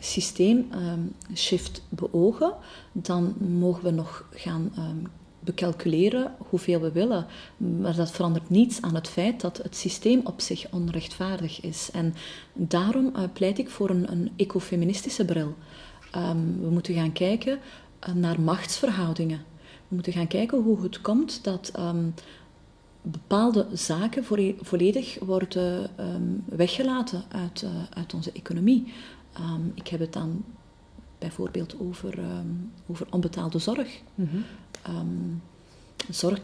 systeemshift 0.00 1.82
um, 1.90 1.98
beogen, 1.98 2.52
dan 2.92 3.34
mogen 3.38 3.84
we 3.84 3.90
nog 3.90 4.28
gaan 4.30 4.72
um, 4.78 5.06
becalculeren 5.40 6.34
hoeveel 6.38 6.80
we 6.80 6.92
willen. 6.92 7.26
Maar 7.56 7.96
dat 7.96 8.10
verandert 8.10 8.50
niets 8.50 8.82
aan 8.82 8.94
het 8.94 9.08
feit 9.08 9.40
dat 9.40 9.56
het 9.56 9.76
systeem 9.76 10.20
op 10.24 10.40
zich 10.40 10.70
onrechtvaardig 10.70 11.60
is. 11.60 11.90
En 11.92 12.14
daarom 12.52 13.12
uh, 13.16 13.22
pleit 13.32 13.58
ik 13.58 13.70
voor 13.70 13.90
een, 13.90 14.12
een 14.12 14.30
ecofeministische 14.36 15.24
bril. 15.24 15.54
Um, 16.16 16.60
we 16.60 16.70
moeten 16.70 16.94
gaan 16.94 17.12
kijken 17.12 17.58
uh, 18.08 18.14
naar 18.14 18.40
machtsverhoudingen. 18.40 19.40
We 19.88 19.94
moeten 19.94 20.12
gaan 20.12 20.26
kijken 20.26 20.62
hoe 20.62 20.82
het 20.82 21.00
komt 21.00 21.44
dat 21.44 21.72
bepaalde 23.02 23.66
zaken 23.72 24.24
volledig 24.60 25.18
worden 25.20 25.90
weggelaten 26.44 27.24
uit, 27.28 27.62
uh, 27.62 27.70
uit 27.90 28.14
onze 28.14 28.32
economie. 28.32 28.92
Um, 29.40 29.72
ik 29.74 29.88
heb 29.88 30.00
het 30.00 30.12
dan 30.12 30.44
bijvoorbeeld 31.18 31.80
over, 31.80 32.18
um, 32.18 32.72
over 32.86 33.06
onbetaalde 33.10 33.58
zorg. 33.58 34.00
Mm 34.14 34.28
-hmm. 34.30 34.44
um, 34.96 35.42
zorg 36.10 36.40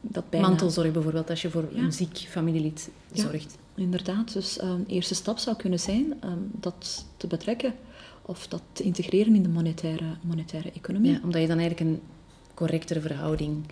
dat 0.00 0.30
bijna... 0.30 0.48
Mantelzorg 0.48 0.92
bijvoorbeeld, 0.92 1.30
als 1.30 1.42
je 1.42 1.50
voor 1.50 1.68
ja. 1.72 1.82
een 1.82 1.92
ziek 1.92 2.16
familielid 2.16 2.90
zorgt. 3.12 3.58
Ja, 3.74 3.82
inderdaad. 3.82 4.32
Dus 4.32 4.60
een 4.60 4.86
eerste 4.86 5.14
stap 5.14 5.38
zou 5.38 5.56
kunnen 5.56 5.80
zijn 5.80 6.14
dat 6.52 7.04
te 7.16 7.26
betrekken 7.26 7.74
of 8.22 8.48
dat 8.48 8.62
te 8.72 8.82
integreren 8.82 9.34
in 9.34 9.42
de 9.42 9.48
monetaire, 9.48 10.16
monetaire 10.20 10.72
economie. 10.72 11.12
Ja, 11.12 11.20
omdat 11.22 11.40
je 11.40 11.46
dan 11.46 11.58
eigenlijk 11.58 11.90
een 11.90 12.00
correctere 12.54 13.00
verhouding 13.00 13.64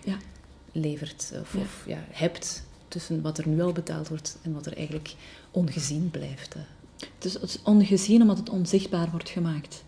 levert 0.71 1.33
of, 1.41 1.55
of 1.55 1.85
hebt 2.11 2.63
tussen 2.87 3.21
wat 3.21 3.37
er 3.37 3.47
nu 3.47 3.61
al 3.61 3.71
betaald 3.71 4.07
wordt 4.07 4.37
en 4.41 4.53
wat 4.53 4.65
er 4.65 4.77
eigenlijk 4.77 5.15
ongezien 5.51 6.11
blijft. 6.11 6.55
Het 6.99 7.25
is, 7.25 7.33
het 7.33 7.43
is 7.43 7.59
ongezien 7.63 8.21
omdat 8.21 8.37
het 8.37 8.49
onzichtbaar 8.49 9.09
wordt 9.11 9.29
gemaakt. 9.29 9.83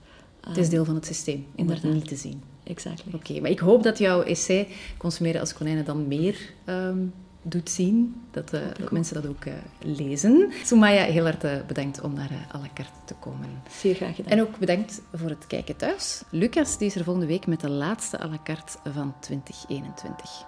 Het 0.48 0.58
is 0.58 0.70
deel 0.70 0.86
van 0.86 0.96
het 0.96 1.06
systeem, 1.06 1.46
om 1.56 1.70
het 1.70 1.84
niet 1.84 2.08
te 2.08 2.16
zien. 2.16 2.42
Exact. 2.64 3.04
Oké, 3.14 3.40
maar 3.40 3.50
ik 3.50 3.60
hoop 3.60 3.84
dat 3.84 3.98
jouw 3.98 4.22
essay 4.22 4.68
Consumeren 4.98 5.40
als 5.40 5.54
konijnen 5.54 5.86
dan 5.86 6.08
meer 6.08 6.54
ehm, 6.66 6.98
doet 7.42 7.70
zien. 7.70 8.22
Dat, 8.32 8.54
uh, 8.54 8.62
mensen 8.92 9.14
dat 9.14 9.28
ook 9.28 9.46
uh, 9.46 9.54
lezen. 9.80 10.52
Soumaya, 10.64 11.04
heel 11.04 11.24
hard 11.24 11.68
bedankt 11.68 12.02
om 12.02 12.14
naar 12.14 12.48
à 12.54 12.60
la 12.60 12.68
carte 12.74 13.00
te 13.06 13.14
komen. 13.20 13.62
Zeer 13.70 13.96
graag 13.96 14.16
gedaan. 14.16 14.32
En 14.32 14.42
ook 14.42 14.58
bedankt 14.58 15.02
voor 15.14 15.30
het 15.30 15.48
kijken 15.48 15.76
thuis. 15.76 16.22
Lucas 16.30 16.78
die 16.78 16.88
is 16.88 16.96
er 16.96 17.04
volgende 17.04 17.28
week 17.28 17.48
met 17.48 17.60
de 17.60 17.70
laatste 17.70 18.22
à 18.22 18.28
la 18.28 18.40
carte 18.44 18.78
van 18.94 19.14
2021. 19.20 20.46